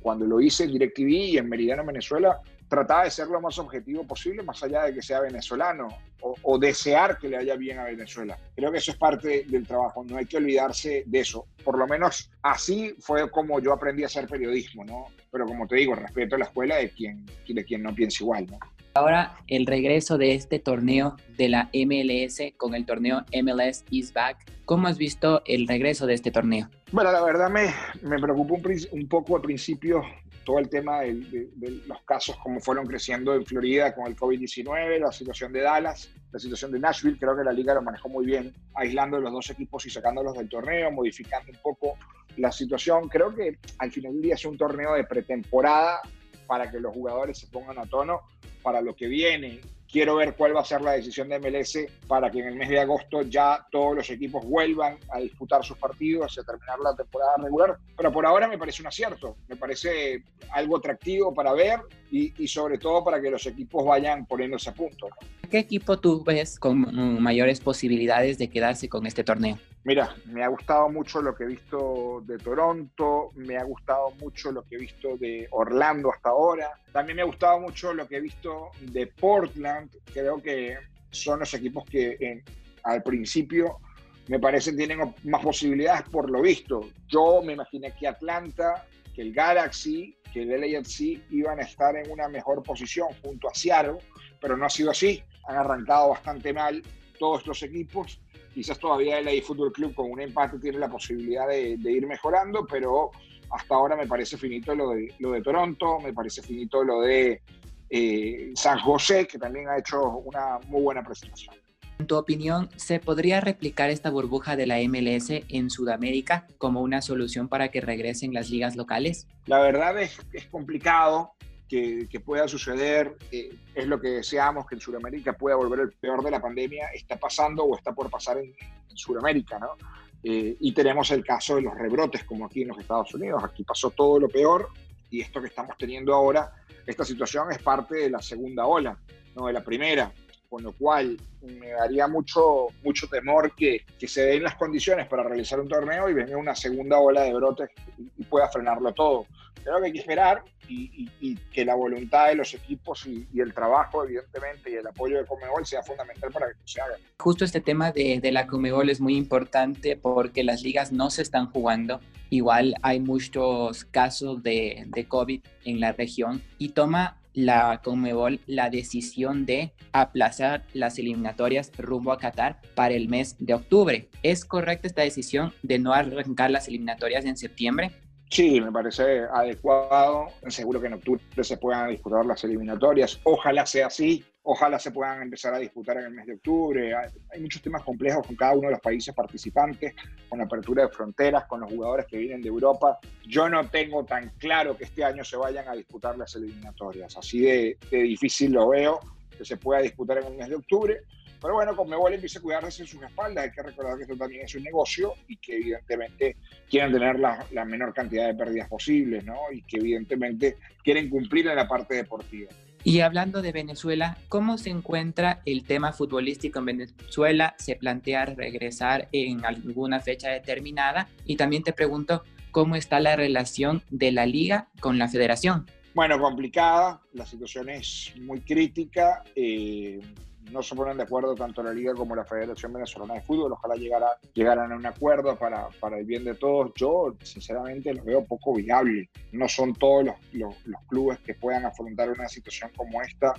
cuando 0.00 0.24
lo 0.24 0.40
hice 0.40 0.64
en 0.64 0.72
DirecTV 0.72 1.08
y 1.08 1.38
en 1.38 1.48
Meridiano, 1.48 1.84
Venezuela, 1.84 2.40
trataba 2.66 3.04
de 3.04 3.10
ser 3.10 3.28
lo 3.28 3.40
más 3.40 3.58
objetivo 3.58 4.04
posible, 4.04 4.42
más 4.42 4.62
allá 4.62 4.84
de 4.84 4.94
que 4.94 5.02
sea 5.02 5.20
venezolano 5.20 5.88
o, 6.20 6.58
desear 6.58 7.18
que 7.18 7.28
le 7.28 7.36
haya 7.36 7.54
bien 7.54 7.78
a 7.78 7.84
Venezuela. 7.84 8.36
Creo 8.56 8.72
que 8.72 8.78
eso 8.78 8.90
es 8.90 8.96
parte 8.96 9.44
del 9.46 9.66
trabajo, 9.66 10.02
no 10.04 10.16
hay 10.16 10.26
que 10.26 10.38
olvidarse 10.38 11.04
de 11.06 11.20
eso. 11.20 11.46
Por 11.62 11.78
lo 11.78 11.86
menos 11.86 12.30
así 12.42 12.94
fue 12.98 13.30
como 13.30 13.60
yo 13.60 13.72
aprendí 13.72 14.02
a 14.02 14.06
hacer 14.06 14.26
periodismo, 14.26 14.84
¿no? 14.84 15.04
Pero 15.30 15.46
como 15.46 15.66
te 15.66 15.76
digo, 15.76 15.94
respeto 15.94 16.34
a 16.34 16.38
la 16.38 16.46
escuela 16.46 16.76
de 16.76 16.90
quien, 16.90 17.24
de 17.46 17.64
quien 17.64 17.82
no 17.82 17.94
piensa 17.94 18.24
igual, 18.24 18.46
¿no? 18.46 18.58
Ahora 18.94 19.36
el 19.46 19.66
regreso 19.66 20.18
de 20.18 20.34
este 20.34 20.58
torneo 20.58 21.16
de 21.36 21.48
la 21.48 21.70
MLS 21.72 22.40
con 22.56 22.74
el 22.74 22.84
torneo 22.84 23.24
MLS 23.42 23.84
is 23.90 24.12
back. 24.12 24.38
¿Cómo 24.64 24.88
has 24.88 24.98
visto 24.98 25.42
el 25.46 25.66
regreso 25.68 26.06
de 26.06 26.14
este 26.14 26.30
torneo? 26.30 26.68
Bueno, 26.92 27.12
la 27.12 27.22
verdad 27.22 27.50
me, 27.50 27.72
me 28.02 28.18
preocupó 28.18 28.54
un, 28.54 28.62
un 28.92 29.08
poco 29.08 29.36
al 29.36 29.42
principio 29.42 30.02
todo 30.48 30.60
el 30.60 30.70
tema 30.70 31.00
de, 31.02 31.82
los 31.86 32.00
casos 32.06 32.34
como 32.38 32.58
fueron 32.58 32.86
creciendo 32.86 33.34
en 33.34 33.44
Florida 33.44 33.94
con 33.94 34.06
el 34.06 34.16
COVID-19, 34.16 34.98
la 34.98 35.12
situación 35.12 35.52
de 35.52 35.60
Dallas, 35.60 36.10
la 36.32 36.38
situación 36.38 36.72
de 36.72 36.80
Nashville, 36.80 37.18
creo 37.20 37.36
que 37.36 37.44
la 37.44 37.52
liga 37.52 37.74
lo 37.74 37.82
manejó 37.82 38.08
muy 38.08 38.24
bien, 38.24 38.54
aislando 38.74 39.20
los 39.20 39.30
dos 39.30 39.50
equipos 39.50 39.84
y 39.84 39.90
sacándolos 39.90 40.32
del 40.38 40.48
torneo, 40.48 40.90
modificando 40.90 41.52
un 41.52 41.58
poco 41.58 41.98
la 42.38 42.50
situación. 42.50 43.10
Creo 43.10 43.34
que 43.34 43.58
al 43.76 43.92
final 43.92 44.14
del 44.14 44.22
día 44.22 44.36
es 44.36 44.44
un 44.46 44.56
torneo 44.56 44.94
de 44.94 45.04
pretemporada 45.04 46.00
para 46.46 46.70
que 46.70 46.80
los 46.80 46.94
jugadores 46.94 47.36
se 47.36 47.48
pongan 47.48 47.78
a 47.78 47.84
tono 47.84 48.22
para 48.62 48.80
lo 48.80 48.94
que 48.94 49.06
viene. 49.06 49.60
Quiero 49.90 50.16
ver 50.16 50.34
cuál 50.34 50.54
va 50.54 50.60
a 50.60 50.64
ser 50.66 50.82
la 50.82 50.92
decisión 50.92 51.30
de 51.30 51.38
MLS 51.38 51.78
para 52.06 52.30
que 52.30 52.40
en 52.40 52.48
el 52.48 52.56
mes 52.56 52.68
de 52.68 52.78
agosto 52.78 53.22
ya 53.22 53.66
todos 53.70 53.96
los 53.96 54.10
equipos 54.10 54.44
vuelvan 54.44 54.98
a 55.10 55.18
disputar 55.18 55.64
sus 55.64 55.78
partidos 55.78 56.36
y 56.36 56.40
a 56.40 56.42
terminar 56.42 56.78
la 56.80 56.94
temporada 56.94 57.36
regular. 57.42 57.78
Pero 57.96 58.12
por 58.12 58.26
ahora 58.26 58.46
me 58.48 58.58
parece 58.58 58.82
un 58.82 58.88
acierto, 58.88 59.36
me 59.48 59.56
parece 59.56 60.22
algo 60.50 60.76
atractivo 60.76 61.32
para 61.32 61.54
ver 61.54 61.80
y, 62.10 62.46
sobre 62.48 62.76
todo 62.76 63.02
para 63.02 63.20
que 63.20 63.30
los 63.30 63.46
equipos 63.46 63.82
vayan 63.84 64.26
poniéndose 64.26 64.68
a 64.68 64.74
punto. 64.74 65.08
¿Qué 65.50 65.58
equipo 65.58 65.98
tú 65.98 66.22
ves 66.22 66.58
con 66.58 67.22
mayores 67.22 67.60
posibilidades 67.60 68.36
de 68.36 68.50
quedarse 68.50 68.90
con 68.90 69.06
este 69.06 69.24
torneo? 69.24 69.58
Mira, 69.88 70.14
me 70.26 70.44
ha 70.44 70.48
gustado 70.48 70.90
mucho 70.90 71.22
lo 71.22 71.34
que 71.34 71.44
he 71.44 71.46
visto 71.46 72.22
de 72.26 72.36
Toronto, 72.36 73.30
me 73.36 73.56
ha 73.56 73.64
gustado 73.64 74.10
mucho 74.20 74.52
lo 74.52 74.62
que 74.62 74.74
he 74.76 74.78
visto 74.78 75.16
de 75.16 75.48
Orlando 75.50 76.12
hasta 76.12 76.28
ahora, 76.28 76.78
también 76.92 77.16
me 77.16 77.22
ha 77.22 77.24
gustado 77.24 77.58
mucho 77.58 77.94
lo 77.94 78.06
que 78.06 78.18
he 78.18 78.20
visto 78.20 78.68
de 78.82 79.06
Portland, 79.06 79.90
creo 80.12 80.42
que 80.42 80.76
son 81.10 81.40
los 81.40 81.54
equipos 81.54 81.86
que 81.86 82.42
al 82.82 83.02
principio 83.02 83.78
me 84.26 84.38
parecen 84.38 84.76
tienen 84.76 85.14
más 85.24 85.42
posibilidades 85.42 86.02
por 86.10 86.30
lo 86.30 86.42
visto. 86.42 86.80
Yo 87.06 87.40
me 87.40 87.54
imaginé 87.54 87.94
que 87.98 88.08
Atlanta, 88.08 88.84
que 89.14 89.22
el 89.22 89.32
Galaxy, 89.32 90.18
que 90.34 90.42
el 90.42 90.50
LAFC 90.50 91.22
iban 91.30 91.60
a 91.60 91.62
estar 91.62 91.96
en 91.96 92.10
una 92.10 92.28
mejor 92.28 92.62
posición 92.62 93.08
junto 93.22 93.48
a 93.48 93.54
Seattle, 93.54 93.96
pero 94.38 94.54
no 94.54 94.66
ha 94.66 94.68
sido 94.68 94.90
así. 94.90 95.22
Han 95.46 95.56
arrancado 95.56 96.10
bastante 96.10 96.52
mal 96.52 96.82
todos 97.18 97.46
los 97.46 97.62
equipos 97.62 98.20
Quizás 98.58 98.80
todavía 98.80 99.20
el 99.20 99.42
Fútbol 99.42 99.70
Club 99.70 99.94
con 99.94 100.10
un 100.10 100.20
empate 100.20 100.58
tiene 100.58 100.78
la 100.78 100.88
posibilidad 100.88 101.46
de, 101.46 101.78
ir 101.80 102.04
mejorando, 102.08 102.66
pero 102.66 103.12
hasta 103.50 103.76
ahora 103.76 103.94
me 103.94 104.04
parece 104.04 104.36
finito 104.36 104.74
lo 104.74 104.90
de, 104.90 105.14
lo 105.20 105.30
de 105.30 105.42
Toronto, 105.42 106.00
me 106.00 106.12
parece 106.12 106.42
finito 106.42 106.82
lo 106.82 107.02
de 107.02 107.40
eh, 107.88 108.50
San 108.56 108.80
José, 108.80 109.28
que 109.28 109.38
también 109.38 109.68
ha 109.68 109.78
hecho 109.78 110.02
una 110.10 110.58
muy 110.66 110.82
buena 110.82 111.04
presentación. 111.04 111.54
En 112.00 112.08
tu 112.08 112.16
opinión, 112.16 112.68
¿se 112.74 112.98
podría 112.98 113.40
replicar 113.40 113.90
esta 113.90 114.10
burbuja 114.10 114.56
de 114.56 114.66
la 114.66 114.78
MLS 114.88 115.30
en 115.48 115.70
Sudamérica 115.70 116.48
como 116.58 116.80
una 116.82 117.00
solución 117.00 117.46
para 117.46 117.68
que 117.68 117.80
regresen 117.80 118.34
las 118.34 118.50
ligas 118.50 118.74
locales? 118.74 119.28
La 119.46 119.60
verdad 119.60 120.02
es, 120.02 120.18
es 120.32 120.46
complicado 120.46 121.36
que, 121.68 122.22
pueda 122.24 122.48
suceder, 122.48 123.16
eh, 123.30 123.54
es 123.74 123.86
lo 123.86 124.00
que 124.00 124.08
deseamos, 124.08 124.66
que 124.66 124.74
en 124.74 124.80
Sudamérica 124.80 125.34
pueda 125.34 125.56
volver 125.56 125.80
el 125.80 125.92
peor 125.92 126.22
de 126.24 126.30
la 126.30 126.40
pandemia, 126.40 126.88
está 126.94 127.16
pasando 127.16 127.64
o 127.64 127.76
está 127.76 127.92
por 127.92 128.10
pasar 128.10 128.38
en, 128.38 128.54
Sudamérica, 128.94 129.60
¿no? 129.60 129.76
Eh, 130.24 130.56
y 130.58 130.72
tenemos 130.72 131.12
el 131.12 131.24
caso 131.24 131.54
de 131.54 131.62
los 131.62 131.72
rebrotes, 131.72 132.24
como 132.24 132.46
aquí 132.46 132.62
en 132.62 132.68
los 132.68 132.78
Estados 132.80 133.14
Unidos. 133.14 133.44
Aquí 133.44 133.62
pasó 133.62 133.90
todo 133.90 134.18
lo 134.18 134.28
peor 134.28 134.70
y 135.08 135.20
esto 135.20 135.40
que 135.40 135.46
estamos 135.46 135.78
teniendo 135.78 136.12
ahora, 136.12 136.52
esta 136.84 137.04
situación 137.04 137.52
es 137.52 137.62
parte 137.62 137.94
de 137.94 138.10
la 138.10 138.20
segunda 138.20 138.66
ola, 138.66 138.98
no 139.36 139.46
de 139.46 139.52
la 139.52 139.62
primera 139.62 140.12
con 140.48 140.62
lo 140.62 140.72
cual 140.72 141.16
me 141.42 141.68
daría 141.68 142.08
mucho, 142.08 142.68
mucho 142.82 143.06
temor 143.08 143.54
que, 143.54 143.84
que, 143.98 144.08
se 144.08 144.22
den 144.22 144.42
las 144.42 144.54
condiciones 144.54 145.06
para 145.06 145.22
realizar 145.22 145.60
un 145.60 145.68
torneo 145.68 146.08
y 146.08 146.14
venga 146.14 146.36
una 146.36 146.54
segunda 146.54 146.98
ola 146.98 147.22
de 147.22 147.34
brotes 147.34 147.70
y, 148.16 148.24
pueda 148.24 148.48
frenarlo 148.48 148.92
todo. 148.92 149.26
Creo 149.68 149.80
que 149.80 149.86
hay 149.88 149.92
que 149.92 149.98
esperar 149.98 150.44
y, 150.66 151.10
y, 151.20 151.36
que 151.52 151.62
la 151.62 151.74
voluntad 151.74 152.28
de 152.28 152.36
los 152.36 152.54
equipos 152.54 153.06
y, 153.06 153.28
el 153.38 153.52
trabajo, 153.52 154.02
evidentemente, 154.02 154.70
y 154.70 154.74
el 154.76 154.86
apoyo 154.86 155.18
de 155.18 155.26
Comebol 155.26 155.66
sea 155.66 155.82
fundamental 155.82 156.32
para 156.32 156.46
que 156.48 156.54
se 156.64 156.80
haga. 156.80 156.94
Justo 157.18 157.44
este 157.44 157.60
tema 157.60 157.92
de, 157.92 158.18
de 158.18 158.32
la 158.32 158.46
Comebol 158.46 158.88
es 158.88 158.98
muy 158.98 159.14
importante 159.14 159.94
porque 159.94 160.42
las 160.42 160.62
ligas 160.62 160.90
no 160.90 161.10
se 161.10 161.20
están 161.20 161.50
jugando. 161.50 162.00
Igual 162.30 162.76
hay 162.80 162.98
muchos 162.98 163.84
casos 163.84 164.42
de, 164.42 164.84
de 164.86 165.04
COVID 165.04 165.42
en 165.66 165.80
la 165.80 165.92
región 165.92 166.42
y 166.56 166.70
toma 166.70 167.18
la 167.34 167.82
Conmebol 167.84 168.40
la 168.46 168.70
decisión 168.70 169.44
de 169.44 169.74
aplazar 169.92 170.64
las 170.72 170.98
eliminatorias 170.98 171.72
rumbo 171.76 172.12
a 172.12 172.18
Qatar 172.18 172.58
para 172.74 172.94
el 172.94 173.10
mes 173.10 173.36
de 173.38 173.52
octubre. 173.52 174.08
¿Es 174.22 174.46
correcta 174.46 174.86
esta 174.86 175.02
decisión 175.02 175.52
de 175.62 175.78
no 175.78 175.92
arrancar 175.92 176.50
las 176.50 176.68
eliminatorias 176.68 177.26
en 177.26 177.36
septiembre? 177.36 177.92
Sí, 178.30 178.60
me 178.60 178.70
parece 178.70 179.22
adecuado. 179.32 180.26
Seguro 180.48 180.80
que 180.80 180.88
en 180.88 180.94
octubre 180.94 181.20
se 181.42 181.56
puedan 181.56 181.90
disputar 181.90 182.26
las 182.26 182.44
eliminatorias. 182.44 183.18
Ojalá 183.24 183.64
sea 183.64 183.86
así. 183.86 184.24
Ojalá 184.42 184.78
se 184.78 184.90
puedan 184.90 185.22
empezar 185.22 185.52
a 185.54 185.58
disputar 185.58 185.98
en 185.98 186.04
el 186.04 186.10
mes 186.12 186.26
de 186.26 186.34
octubre. 186.34 186.94
Hay 186.94 187.40
muchos 187.40 187.60
temas 187.60 187.82
complejos 187.82 188.26
con 188.26 188.36
cada 188.36 188.52
uno 188.52 188.68
de 188.68 188.72
los 188.72 188.80
países 188.80 189.14
participantes, 189.14 189.94
con 190.28 190.38
la 190.38 190.46
apertura 190.46 190.84
de 190.84 190.88
fronteras, 190.88 191.44
con 191.44 191.60
los 191.60 191.70
jugadores 191.70 192.06
que 192.06 192.16
vienen 192.16 192.40
de 192.40 192.48
Europa. 192.48 192.98
Yo 193.26 193.48
no 193.48 193.68
tengo 193.68 194.04
tan 194.04 194.30
claro 194.38 194.76
que 194.76 194.84
este 194.84 195.04
año 195.04 195.22
se 195.24 195.36
vayan 195.36 195.68
a 195.68 195.74
disputar 195.74 196.16
las 196.16 196.34
eliminatorias. 196.36 197.16
Así 197.16 197.40
de, 197.40 197.78
difícil 197.90 198.52
lo 198.52 198.68
veo 198.68 199.00
que 199.36 199.44
se 199.44 199.56
pueda 199.56 199.80
disputar 199.80 200.18
en 200.18 200.26
el 200.26 200.34
mes 200.34 200.48
de 200.48 200.56
octubre. 200.56 201.02
Pero 201.40 201.54
bueno, 201.54 201.76
con 201.76 201.88
Mebol 201.88 202.14
empieza 202.14 202.38
a 202.38 202.42
cuidarse 202.42 202.82
en 202.82 202.88
sus 202.88 203.02
espaldas. 203.02 203.44
Hay 203.44 203.50
que 203.50 203.62
recordar 203.62 203.96
que 203.96 204.02
esto 204.02 204.16
también 204.16 204.44
es 204.44 204.54
un 204.54 204.64
negocio 204.64 205.14
y 205.28 205.36
que 205.36 205.56
evidentemente 205.56 206.36
quieren 206.68 206.92
tener 206.92 207.18
la, 207.18 207.46
la 207.52 207.64
menor 207.64 207.94
cantidad 207.94 208.26
de 208.26 208.34
pérdidas 208.34 208.68
posibles, 208.68 209.24
¿no? 209.24 209.36
Y 209.52 209.62
que 209.62 209.78
evidentemente 209.78 210.56
quieren 210.82 211.08
cumplir 211.08 211.46
en 211.46 211.56
la 211.56 211.68
parte 211.68 211.94
deportiva. 211.94 212.50
Y 212.84 213.00
hablando 213.00 213.42
de 213.42 213.52
Venezuela, 213.52 214.16
¿cómo 214.28 214.56
se 214.56 214.70
encuentra 214.70 215.42
el 215.44 215.64
tema 215.64 215.92
futbolístico 215.92 216.60
en 216.60 216.64
Venezuela? 216.64 217.54
¿Se 217.58 217.76
plantea 217.76 218.24
regresar 218.24 219.08
en 219.12 219.44
alguna 219.44 220.00
fecha 220.00 220.30
determinada? 220.30 221.08
Y 221.24 221.36
también 221.36 221.62
te 221.62 221.72
pregunto, 221.72 222.22
¿cómo 222.50 222.76
está 222.76 223.00
la 223.00 223.16
relación 223.16 223.82
de 223.90 224.12
la 224.12 224.26
liga 224.26 224.68
con 224.80 224.98
la 224.98 225.08
federación? 225.08 225.66
Bueno, 225.94 226.18
complicada, 226.20 227.00
la 227.12 227.26
situación 227.26 227.68
es 227.68 228.14
muy 228.20 228.40
crítica. 228.40 229.24
Eh, 229.34 230.00
no 230.50 230.62
se 230.62 230.74
ponen 230.74 230.96
de 230.96 231.02
acuerdo 231.02 231.34
tanto 231.34 231.62
la 231.62 231.72
Liga 231.72 231.94
como 231.94 232.14
la 232.14 232.24
Federación 232.24 232.72
Venezolana 232.72 233.14
de 233.14 233.22
Fútbol. 233.22 233.52
Ojalá 233.52 233.74
llegara, 233.76 234.08
llegaran 234.32 234.72
a 234.72 234.76
un 234.76 234.86
acuerdo 234.86 235.36
para, 235.36 235.68
para 235.80 235.98
el 235.98 236.04
bien 236.04 236.24
de 236.24 236.34
todos. 236.34 236.72
Yo, 236.76 237.14
sinceramente, 237.22 237.92
lo 237.94 238.04
veo 238.04 238.24
poco 238.24 238.54
viable. 238.54 239.10
No 239.32 239.48
son 239.48 239.74
todos 239.74 240.04
los, 240.04 240.16
los, 240.32 240.80
clubes 240.88 241.18
que 241.20 241.34
puedan 241.34 241.66
afrontar 241.66 242.10
una 242.10 242.28
situación 242.28 242.70
como 242.76 243.02
esta 243.02 243.34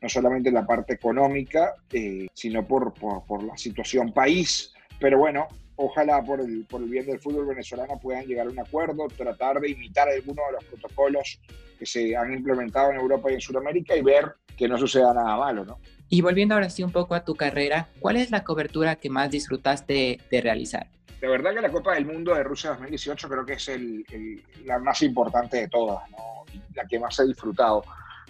no 0.00 0.08
solamente 0.10 0.50
en 0.50 0.54
la 0.56 0.66
parte 0.66 0.92
económica, 0.92 1.74
eh, 1.90 2.26
sino 2.34 2.66
por, 2.66 2.92
por, 2.92 3.42
la 3.42 3.56
situación 3.56 4.12
país. 4.12 4.74
Pero 5.00 5.18
bueno, 5.18 5.48
ojalá 5.76 6.22
por 6.22 6.40
el, 6.40 6.64
por 6.64 6.82
el 6.82 6.88
bien 6.88 7.06
del 7.06 7.20
fútbol 7.20 7.46
venezolano 7.46 7.98
puedan 8.00 8.24
llegar 8.26 8.46
a 8.46 8.50
un 8.50 8.58
acuerdo, 8.58 9.06
tratar 9.08 9.60
de 9.60 9.70
imitar 9.70 10.08
algunos 10.08 10.44
de 10.46 10.52
los 10.52 10.64
protocolos 10.64 11.40
que 11.78 11.86
se 11.86 12.16
han 12.16 12.32
implementado 12.32 12.90
en 12.90 12.96
Europa 12.96 13.30
y 13.30 13.34
en 13.34 13.40
Sudamérica 13.40 13.96
y 13.96 14.02
ver 14.02 14.34
que 14.56 14.68
no 14.68 14.78
suceda 14.78 15.12
nada 15.12 15.36
malo, 15.36 15.64
¿no? 15.64 15.78
Y 16.08 16.20
volviendo 16.20 16.54
ahora 16.54 16.70
sí 16.70 16.82
un 16.82 16.92
poco 16.92 17.14
a 17.14 17.24
tu 17.24 17.34
carrera, 17.34 17.88
¿cuál 17.98 18.16
es 18.16 18.30
la 18.30 18.44
cobertura 18.44 18.96
que 18.96 19.10
más 19.10 19.30
disfrutaste 19.30 20.20
de 20.30 20.40
realizar? 20.40 20.88
De 21.20 21.28
verdad 21.28 21.54
que 21.54 21.62
la 21.62 21.72
Copa 21.72 21.94
del 21.94 22.06
Mundo 22.06 22.34
de 22.34 22.42
Rusia 22.44 22.70
2018 22.70 23.28
creo 23.28 23.46
que 23.46 23.54
es 23.54 23.68
el, 23.68 24.04
la 24.64 24.78
más 24.78 25.02
importante 25.02 25.56
de 25.56 25.68
todas, 25.68 26.08
¿no? 26.10 26.44
la 26.74 26.84
que 26.86 26.98
más 26.98 27.18
he 27.18 27.26
disfrutado. 27.26 27.82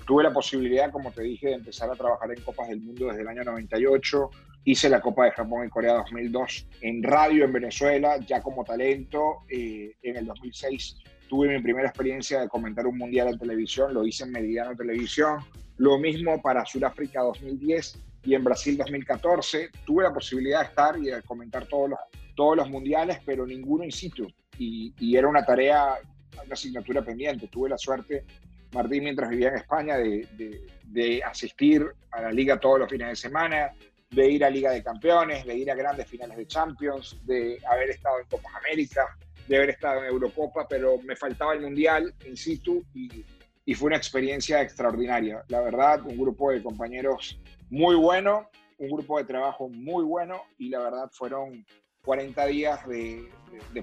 Tuve 0.07 0.23
la 0.23 0.33
posibilidad, 0.33 0.91
como 0.91 1.11
te 1.11 1.23
dije, 1.23 1.49
de 1.49 1.55
empezar 1.55 1.91
a 1.91 1.95
trabajar 1.95 2.31
en 2.31 2.41
Copas 2.43 2.69
del 2.69 2.81
Mundo 2.81 3.07
desde 3.07 3.23
el 3.23 3.29
año 3.29 3.43
98. 3.43 4.31
Hice 4.65 4.89
la 4.89 5.01
Copa 5.01 5.27
de 5.27 5.33
Japón 5.33 5.67
y 5.67 5.69
Corea 5.71 5.95
2002 5.95 6.69
en 6.81 7.03
radio 7.03 7.45
en 7.45 7.53
Venezuela, 7.53 8.19
ya 8.19 8.41
como 8.41 8.65
talento. 8.65 9.41
Eh, 9.49 9.95
en 10.03 10.17
el 10.17 10.27
2006 10.27 10.97
tuve 11.29 11.49
mi 11.49 11.63
primera 11.63 11.89
experiencia 11.89 12.41
de 12.41 12.49
comentar 12.49 12.87
un 12.87 12.97
mundial 12.97 13.29
en 13.29 13.39
televisión, 13.39 13.93
lo 13.93 14.07
hice 14.07 14.25
en 14.25 14.33
Meridiano 14.33 14.75
Televisión. 14.75 15.41
Lo 15.77 15.99
mismo 15.99 16.41
para 16.41 16.65
Sudáfrica 16.65 17.21
2010 17.21 17.99
y 18.25 18.35
en 18.35 18.45
Brasil 18.45 18.77
2014. 18.77 19.71
Tuve 19.85 20.05
la 20.05 20.13
posibilidad 20.13 20.61
de 20.61 20.67
estar 20.67 20.99
y 20.99 21.07
de 21.07 21.23
comentar 21.23 21.67
todos 21.67 21.91
los, 21.91 21.99
todos 22.35 22.57
los 22.57 22.71
mundiales, 22.71 23.19
pero 23.25 23.47
ninguno 23.47 23.85
in 23.85 23.93
situ. 23.93 24.27
Y, 24.59 24.95
y 24.99 25.17
era 25.17 25.29
una 25.29 25.45
tarea, 25.45 25.97
una 26.45 26.53
asignatura 26.55 27.03
pendiente. 27.03 27.49
Tuve 27.49 27.69
la 27.69 27.79
suerte, 27.79 28.25
Martín, 28.73 29.05
mientras 29.05 29.29
vivía 29.29 29.49
en 29.49 29.57
España, 29.57 29.97
de, 29.97 30.27
de, 30.37 30.67
de 30.85 31.23
asistir 31.23 31.85
a 32.11 32.23
la 32.23 32.33
liga 32.33 32.59
todos 32.59 32.79
los 32.81 32.91
fines 32.91 33.09
de 33.09 33.17
semana, 33.17 33.73
de 34.15 34.31
ir 34.31 34.45
a 34.45 34.51
Liga 34.51 34.71
de 34.71 34.83
Campeones, 34.83 35.45
de 35.45 35.57
ir 35.57 35.71
a 35.71 35.75
grandes 35.75 36.07
finales 36.07 36.37
de 36.37 36.47
Champions, 36.47 37.19
de 37.25 37.59
haber 37.67 37.91
estado 37.91 38.21
en 38.21 38.27
Copas 38.27 38.55
América, 38.57 39.17
de 39.49 39.57
haber 39.57 39.71
estado 39.71 40.03
en 40.03 40.07
Eurocopa, 40.07 40.67
pero 40.69 40.99
me 41.03 41.17
faltaba 41.17 41.55
el 41.55 41.61
Mundial 41.61 42.15
in 42.25 42.37
situ 42.37 42.85
y 42.95 43.25
y 43.67 43.75
fue 43.75 43.87
una 43.87 43.97
experiencia 43.97 44.61
extraordinaria. 44.61 45.45
La 45.49 45.61
verdad, 45.61 46.03
un 46.05 46.19
grupo 46.19 46.51
de 46.51 46.63
compañeros 46.63 47.39
muy 47.71 47.97
bueno, 47.97 48.51
un 48.79 48.91
grupo 48.91 49.19
de 49.19 49.25
trabajo 49.25 49.69
muy 49.69 50.05
bueno 50.05 50.43
y 50.59 50.69
la 50.69 50.81
verdad 50.81 51.11
fueron 51.13 51.65
40 52.05 52.47
días 52.47 52.87
de, 52.87 53.31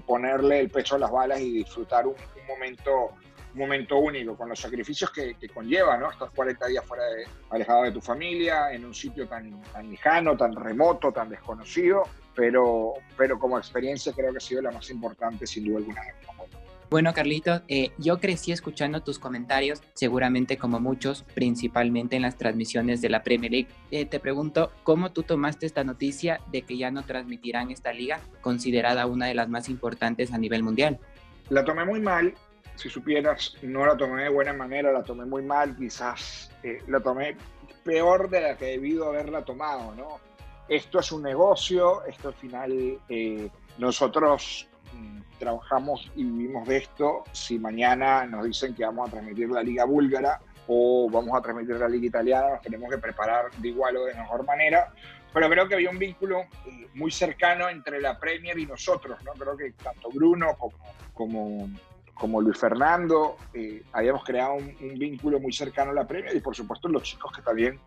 ponerle 0.06 0.60
el 0.60 0.70
pecho 0.70 0.94
a 0.94 0.98
las 0.98 1.10
balas 1.10 1.40
y 1.40 1.52
disfrutar 1.52 2.06
un, 2.06 2.14
momento 2.46 3.10
un 3.54 3.60
momento 3.60 3.98
único, 3.98 4.36
con 4.36 4.48
los 4.48 4.58
sacrificios 4.58 5.10
que, 5.10 5.36
conlleva, 5.52 5.96
¿no? 5.98 6.10
Estos 6.10 6.30
40 6.30 6.66
días 6.66 6.84
fuera 6.84 7.04
de, 7.04 7.26
alejado 7.50 7.82
de 7.84 7.92
tu 7.92 8.00
familia, 8.00 8.72
en 8.72 8.84
un 8.84 8.94
sitio 8.94 9.26
tan, 9.28 9.62
tan 9.72 9.90
lejano, 9.90 10.36
tan 10.36 10.54
remoto, 10.54 11.12
tan 11.12 11.28
desconocido, 11.28 12.04
pero, 12.34 12.94
pero 13.16 13.38
como 13.38 13.58
experiencia 13.58 14.12
creo 14.12 14.32
que 14.32 14.38
ha 14.38 14.40
sido 14.40 14.62
la 14.62 14.70
más 14.70 14.88
importante 14.90 15.46
sin 15.46 15.64
duda 15.64 15.78
alguna. 15.78 16.02
Bueno, 16.92 17.14
Carlitos, 17.14 17.62
eh, 17.68 17.90
yo 17.96 18.20
crecí 18.20 18.52
escuchando 18.52 19.02
tus 19.02 19.18
comentarios, 19.18 19.80
seguramente 19.94 20.58
como 20.58 20.78
muchos, 20.78 21.22
principalmente 21.34 22.16
en 22.16 22.22
las 22.22 22.36
transmisiones 22.36 23.00
de 23.00 23.08
la 23.08 23.22
Premier 23.22 23.50
League. 23.50 23.68
Eh, 23.90 24.04
te 24.04 24.20
pregunto, 24.20 24.70
¿cómo 24.82 25.10
tú 25.10 25.22
tomaste 25.22 25.64
esta 25.64 25.84
noticia 25.84 26.40
de 26.52 26.60
que 26.60 26.76
ya 26.76 26.90
no 26.90 27.02
transmitirán 27.02 27.70
esta 27.70 27.94
liga, 27.94 28.20
considerada 28.42 29.06
una 29.06 29.24
de 29.24 29.34
las 29.34 29.48
más 29.48 29.70
importantes 29.70 30.34
a 30.34 30.38
nivel 30.38 30.62
mundial? 30.62 30.98
La 31.48 31.64
tomé 31.64 31.86
muy 31.86 31.98
mal, 31.98 32.34
si 32.82 32.90
supieras, 32.90 33.54
no 33.62 33.86
la 33.86 33.96
tomé 33.96 34.24
de 34.24 34.28
buena 34.28 34.52
manera, 34.52 34.90
la 34.90 35.04
tomé 35.04 35.24
muy 35.24 35.42
mal, 35.42 35.76
quizás 35.76 36.50
eh, 36.62 36.82
la 36.88 37.00
tomé 37.00 37.36
peor 37.84 38.28
de 38.28 38.40
la 38.40 38.56
que 38.56 38.66
debido 38.66 39.08
haberla 39.08 39.44
tomado, 39.44 39.94
¿no? 39.94 40.18
Esto 40.68 40.98
es 40.98 41.12
un 41.12 41.22
negocio, 41.22 42.04
esto 42.04 42.28
al 42.28 42.34
final 42.34 42.98
nosotros 43.78 44.68
trabajamos 45.42 46.08
y 46.14 46.22
vivimos 46.22 46.68
de 46.68 46.76
esto, 46.76 47.24
si 47.32 47.58
mañana 47.58 48.24
nos 48.26 48.44
dicen 48.44 48.74
que 48.76 48.84
vamos 48.84 49.08
a 49.08 49.10
transmitir 49.10 49.50
la 49.50 49.60
liga 49.60 49.84
búlgara 49.84 50.40
o 50.68 51.08
vamos 51.10 51.36
a 51.36 51.42
transmitir 51.42 51.76
la 51.76 51.88
liga 51.88 52.06
italiana, 52.06 52.50
nos 52.50 52.62
tenemos 52.62 52.88
que 52.88 52.98
preparar 52.98 53.50
de 53.50 53.68
igual 53.68 53.96
o 53.96 54.04
de 54.04 54.14
mejor 54.14 54.44
manera. 54.44 54.92
Pero 55.32 55.48
creo 55.48 55.66
que 55.66 55.74
había 55.74 55.90
un 55.90 55.98
vínculo 55.98 56.42
eh, 56.66 56.88
muy 56.94 57.10
cercano 57.10 57.68
entre 57.68 58.00
la 58.00 58.18
Premier 58.20 58.56
y 58.58 58.66
nosotros, 58.66 59.18
¿no? 59.24 59.32
Creo 59.32 59.56
que 59.56 59.72
tanto 59.72 60.10
Bruno 60.10 60.54
como, 60.56 60.76
como, 61.14 61.70
como 62.14 62.40
Luis 62.40 62.58
Fernando 62.58 63.36
eh, 63.54 63.82
habíamos 63.92 64.24
creado 64.24 64.54
un, 64.54 64.98
vínculo 64.98 65.40
muy 65.40 65.52
cercano 65.52 65.90
a 65.90 65.94
la 65.94 66.06
Premier 66.06 66.36
y 66.36 66.40
por 66.40 66.54
supuesto 66.54 66.88
los 66.88 67.02
chicos 67.02 67.32
que 67.34 67.42
también 67.42 67.80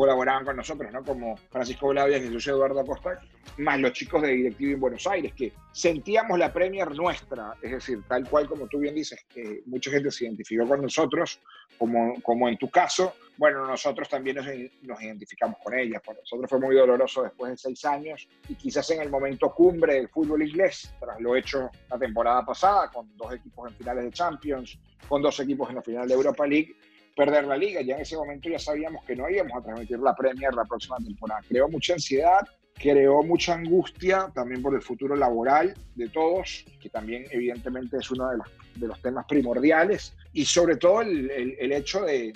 colaboraban 0.00 0.46
con 0.46 0.56
nosotros, 0.56 0.90
¿no? 0.90 1.04
Como 1.04 1.36
Francisco 1.50 1.88
Blavia 1.88 2.16
y 2.16 2.22
Jesús 2.22 2.46
Eduardo 2.46 2.80
Acosta, 2.80 3.20
más 3.58 3.78
los 3.80 3.92
chicos 3.92 4.22
de 4.22 4.28
Directivo 4.28 4.72
en 4.72 4.80
Buenos 4.80 5.06
Aires, 5.06 5.34
que 5.36 5.52
sentíamos 5.72 6.38
la 6.38 6.50
Premier 6.50 6.90
nuestra, 6.96 7.52
es 7.60 7.70
decir, 7.70 8.02
tal 8.08 8.26
cual 8.26 8.48
como 8.48 8.66
tú 8.66 8.78
bien 8.78 8.94
dices, 8.94 9.22
que 9.28 9.60
mucha 9.66 9.90
gente 9.90 10.10
se 10.10 10.24
identificó 10.24 10.66
con 10.66 10.80
nosotros, 10.80 11.38
como, 11.76 12.14
como 12.22 12.48
en 12.48 12.56
tu 12.56 12.70
caso, 12.70 13.12
bueno, 13.36 13.66
nosotros 13.66 14.08
también 14.08 14.36
nos, 14.36 14.46
nos 14.80 15.02
identificamos 15.02 15.58
con 15.62 15.78
ella. 15.78 16.00
Para 16.00 16.18
nosotros 16.18 16.48
fue 16.48 16.60
muy 16.60 16.74
doloroso 16.74 17.24
después 17.24 17.50
de 17.50 17.58
seis 17.58 17.84
años 17.84 18.26
y 18.48 18.54
quizás 18.54 18.90
en 18.92 19.02
el 19.02 19.10
momento 19.10 19.52
cumbre 19.52 19.96
del 19.96 20.08
fútbol 20.08 20.42
inglés, 20.42 20.94
tras 20.98 21.20
lo 21.20 21.36
hecho 21.36 21.68
la 21.90 21.98
temporada 21.98 22.42
pasada, 22.46 22.90
con 22.90 23.14
dos 23.18 23.34
equipos 23.34 23.70
en 23.70 23.76
finales 23.76 24.04
de 24.04 24.12
Champions, 24.12 24.78
con 25.06 25.20
dos 25.20 25.38
equipos 25.40 25.68
en 25.68 25.76
la 25.76 25.82
final 25.82 26.08
de 26.08 26.14
Europa 26.14 26.46
League, 26.46 26.74
perder 27.16 27.44
la 27.44 27.56
liga. 27.56 27.80
Ya 27.82 27.96
en 27.96 28.02
ese 28.02 28.16
momento 28.16 28.48
ya 28.48 28.58
sabíamos 28.58 29.04
que 29.04 29.16
no 29.16 29.28
íbamos 29.28 29.56
a 29.56 29.62
transmitir 29.62 29.98
la 29.98 30.14
Premier 30.14 30.54
la 30.54 30.64
próxima 30.64 30.96
temporada. 30.98 31.40
Creó 31.48 31.68
mucha 31.68 31.94
ansiedad, 31.94 32.40
creó 32.80 33.22
mucha 33.22 33.54
angustia 33.54 34.30
también 34.34 34.62
por 34.62 34.74
el 34.74 34.80
futuro 34.80 35.14
laboral 35.14 35.74
de 35.94 36.08
todos, 36.08 36.64
que 36.80 36.88
también 36.88 37.26
evidentemente 37.30 37.98
es 37.98 38.10
uno 38.10 38.30
de 38.30 38.38
los, 38.86 39.02
temas 39.02 39.26
primordiales, 39.26 40.16
y 40.32 40.44
sobre 40.46 40.76
todo 40.76 41.02
el, 41.02 41.72
hecho 41.72 42.02
de, 42.02 42.32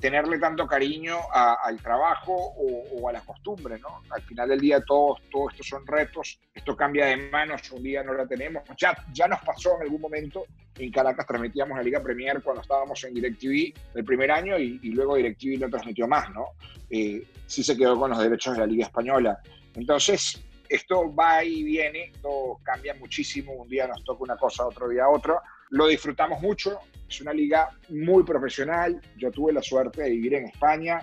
tenerle 0.00 0.38
tanto 0.38 0.66
cariño 0.66 1.18
al 1.32 1.76
trabajo 1.82 2.32
o, 2.32 3.08
a 3.08 3.12
las 3.12 3.24
costumbres, 3.24 3.80
¿no? 3.82 4.00
Al 4.10 4.22
final 4.22 4.48
del 4.48 4.60
día 4.60 4.80
todos 4.80 5.20
todo 5.30 5.50
estos 5.50 5.66
son 5.66 5.86
retos, 5.86 6.38
esto 6.54 6.74
cambia 6.74 7.06
de 7.06 7.16
manos, 7.16 7.70
un 7.70 7.82
día 7.82 8.02
no 8.02 8.14
la 8.14 8.26
tenemos, 8.26 8.62
ya, 8.78 8.96
ya 9.12 9.28
nos 9.28 9.40
pasó 9.40 9.76
en 9.76 9.82
algún 9.82 10.00
momento, 10.00 10.46
en 10.78 10.90
Caracas 10.90 11.26
transmitíamos 11.26 11.76
la 11.76 11.82
Liga 11.82 12.02
Premier 12.02 12.42
cuando 12.42 12.62
estábamos 12.62 13.02
en 13.04 13.14
DirecTV 13.14 13.72
el 13.94 14.04
primer 14.04 14.30
año 14.30 14.58
y, 14.58 14.80
y 14.82 14.90
luego 14.90 15.16
DirecTV 15.16 15.60
no 15.60 15.70
transmitió 15.70 16.08
más, 16.08 16.30
¿no? 16.30 16.48
Eh, 16.90 17.26
sí 17.46 17.62
se 17.62 17.76
quedó 17.76 17.98
con 17.98 18.10
los 18.10 18.18
derechos 18.18 18.54
de 18.54 18.60
la 18.60 18.66
Liga 18.66 18.86
Española. 18.86 19.38
Entonces, 19.74 20.42
esto 20.68 21.14
va 21.14 21.44
y 21.44 21.62
viene, 21.62 22.10
esto 22.14 22.58
cambia 22.62 22.94
muchísimo, 22.94 23.52
un 23.52 23.68
día 23.68 23.86
nos 23.86 24.02
toca 24.04 24.24
una 24.24 24.36
cosa, 24.36 24.66
otro 24.66 24.88
día 24.88 25.08
otra. 25.08 25.40
Lo 25.70 25.86
disfrutamos 25.86 26.40
mucho, 26.40 26.78
es 27.08 27.20
una 27.20 27.32
liga 27.32 27.70
muy 27.88 28.24
profesional, 28.24 29.00
yo 29.16 29.30
tuve 29.30 29.52
la 29.52 29.62
suerte 29.62 30.02
de 30.02 30.10
vivir 30.10 30.34
en 30.34 30.46
España, 30.46 31.00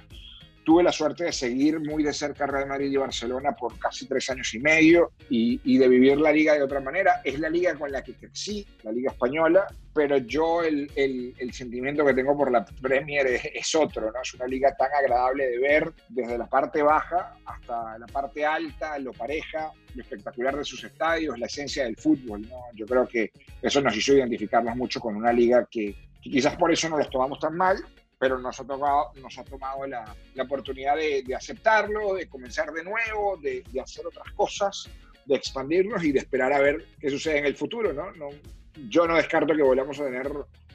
tuve 0.63 0.83
la 0.83 0.91
suerte 0.91 1.25
de 1.25 1.31
seguir 1.31 1.79
muy 1.79 2.03
de 2.03 2.13
cerca 2.13 2.45
Real 2.45 2.67
Madrid 2.67 2.91
y 2.91 2.97
Barcelona 2.97 3.53
por 3.53 3.77
casi 3.79 4.07
tres 4.07 4.29
años 4.29 4.53
y 4.53 4.59
medio 4.59 5.11
y, 5.29 5.59
y, 5.63 5.77
de 5.77 5.87
vivir 5.87 6.19
la 6.19 6.31
liga 6.31 6.53
de 6.53 6.63
otra 6.63 6.79
manera. 6.79 7.21
Es 7.23 7.39
la 7.39 7.49
liga 7.49 7.75
con 7.75 7.91
la 7.91 8.03
que 8.03 8.13
crecí, 8.13 8.65
la 8.83 8.91
liga 8.91 9.11
española, 9.11 9.67
pero 9.93 10.17
yo 10.17 10.61
el, 10.61 10.89
el, 10.95 11.33
el 11.37 11.53
sentimiento 11.53 12.05
que 12.05 12.13
tengo 12.13 12.37
por 12.37 12.51
la 12.51 12.63
Premier 12.63 13.27
es, 13.27 13.45
es, 13.53 13.75
otro, 13.75 14.11
¿no? 14.11 14.21
Es 14.21 14.33
una 14.33 14.47
liga 14.47 14.75
tan 14.75 14.89
agradable 14.93 15.47
de 15.47 15.59
ver 15.59 15.93
desde 16.09 16.37
la 16.37 16.47
parte 16.47 16.81
baja 16.81 17.35
hasta 17.45 17.97
la 17.97 18.07
parte 18.07 18.45
alta, 18.45 18.97
lo 18.99 19.13
pareja, 19.13 19.71
lo 19.95 20.01
espectacular 20.01 20.55
de 20.55 20.63
sus 20.63 20.83
estadios, 20.83 21.37
la 21.39 21.47
esencia 21.47 21.83
del 21.83 21.97
fútbol, 21.97 22.41
¿no? 22.41 22.57
Yo 22.75 22.85
creo 22.85 23.07
que 23.07 23.31
eso 23.61 23.81
nos 23.81 23.95
hizo 23.95 24.13
identificarnos 24.13 24.75
mucho 24.75 24.99
con 24.99 25.15
una 25.15 25.33
liga 25.33 25.67
que, 25.69 25.95
que 26.21 26.29
quizás 26.29 26.55
por 26.55 26.71
eso 26.71 26.87
no 26.89 26.97
los 26.97 27.09
tomamos 27.09 27.39
tan 27.39 27.55
mal, 27.55 27.77
pero 28.21 28.37
nos 28.37 28.59
ha, 28.59 28.63
tocado, 28.63 29.13
nos 29.19 29.35
ha 29.39 29.43
tomado 29.43 29.87
la, 29.87 30.15
la 30.35 30.43
oportunidad 30.43 30.95
de, 30.95 31.23
de, 31.23 31.33
aceptarlo, 31.33 32.13
de 32.13 32.29
comenzar 32.29 32.71
de 32.71 32.83
nuevo, 32.83 33.35
de, 33.41 33.63
de, 33.71 33.81
hacer 33.81 34.05
otras 34.05 34.31
cosas, 34.33 34.87
de 35.25 35.35
expandirnos 35.35 36.03
y 36.03 36.11
de 36.11 36.19
esperar 36.19 36.53
a 36.53 36.59
ver 36.59 36.85
qué 36.99 37.09
sucede 37.09 37.39
en 37.39 37.47
el 37.47 37.55
futuro. 37.55 37.91
¿no? 37.93 38.11
no 38.11 38.29
yo 38.89 39.07
no 39.07 39.15
descarto 39.15 39.55
que 39.55 39.63
volvamos 39.63 39.99
a 39.99 40.05
tener 40.05 40.31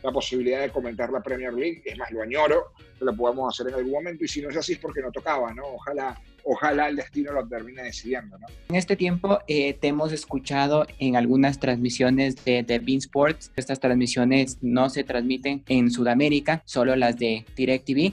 la 0.07 0.13
posibilidad 0.13 0.61
de 0.61 0.71
comentar 0.71 1.11
la 1.11 1.21
Premier 1.21 1.53
League, 1.53 1.83
es 1.85 1.99
más, 1.99 2.11
lo 2.11 2.23
añoro, 2.23 2.73
que 2.99 3.05
lo 3.05 3.15
podamos 3.15 3.53
hacer 3.53 3.73
en 3.73 3.79
algún 3.79 3.93
momento 3.93 4.25
y 4.25 4.29
si 4.29 4.41
no 4.41 4.51
es 4.51 4.57
así 4.57 4.75
es 4.75 4.79
porque 4.79 5.01
no 5.01 5.11
tocaba, 5.11 5.53
¿no? 5.53 5.65
Ojalá 5.67 6.17
ojalá 6.47 6.89
el 6.89 6.97
destino 6.97 7.33
lo 7.33 7.47
termine 7.47 7.83
decidiendo. 7.83 8.39
¿no? 8.39 8.47
En 8.69 8.77
este 8.77 8.97
tiempo 8.97 9.41
eh, 9.49 9.75
te 9.75 9.89
hemos 9.89 10.13
escuchado 10.13 10.87
en 11.01 11.17
algunas 11.17 11.59
transmisiones 11.59 12.45
de, 12.45 12.63
de 12.63 12.79
Bean 12.79 12.99
Sports. 12.99 13.51
Estas 13.57 13.81
transmisiones 13.81 14.59
no 14.63 14.89
se 14.89 15.03
transmiten 15.03 15.65
en 15.67 15.91
Sudamérica, 15.91 16.63
solo 16.65 16.95
las 16.97 17.19
de 17.19 17.45
DirecTV. 17.57 18.13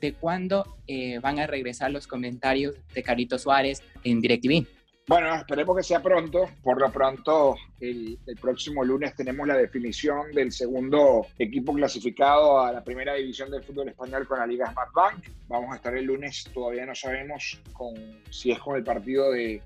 ¿De 0.00 0.12
cuándo 0.14 0.76
eh, 0.86 1.18
van 1.20 1.38
a 1.38 1.46
regresar 1.46 1.90
los 1.90 2.06
comentarios 2.06 2.74
de 2.94 3.02
Carito 3.02 3.38
Suárez 3.38 3.82
en 4.02 4.20
DirecTV? 4.20 4.66
Bueno, 5.06 5.34
esperemos 5.34 5.76
que 5.76 5.82
sea 5.82 6.02
pronto. 6.02 6.48
Por 6.62 6.80
lo 6.80 6.90
pronto, 6.90 7.56
el, 7.78 8.18
el, 8.26 8.36
próximo 8.36 8.82
lunes 8.82 9.14
tenemos 9.14 9.46
la 9.46 9.56
definición 9.56 10.32
del 10.32 10.50
segundo 10.50 11.26
equipo 11.38 11.74
clasificado 11.74 12.60
a 12.60 12.72
la 12.72 12.82
primera 12.82 13.12
división 13.14 13.50
del 13.50 13.62
fútbol 13.62 13.90
español 13.90 14.26
con 14.26 14.38
la 14.38 14.46
Liga 14.46 14.72
Smart 14.72 14.92
Bank. 14.94 15.24
Vamos 15.46 15.72
a 15.72 15.76
estar 15.76 15.94
el 15.94 16.06
lunes, 16.06 16.48
todavía 16.54 16.86
no 16.86 16.94
sabemos 16.94 17.60
con, 17.74 17.94
si 18.30 18.50
es 18.50 18.58
con 18.58 18.76
el 18.76 18.84
partido 18.84 19.30
de, 19.30 19.60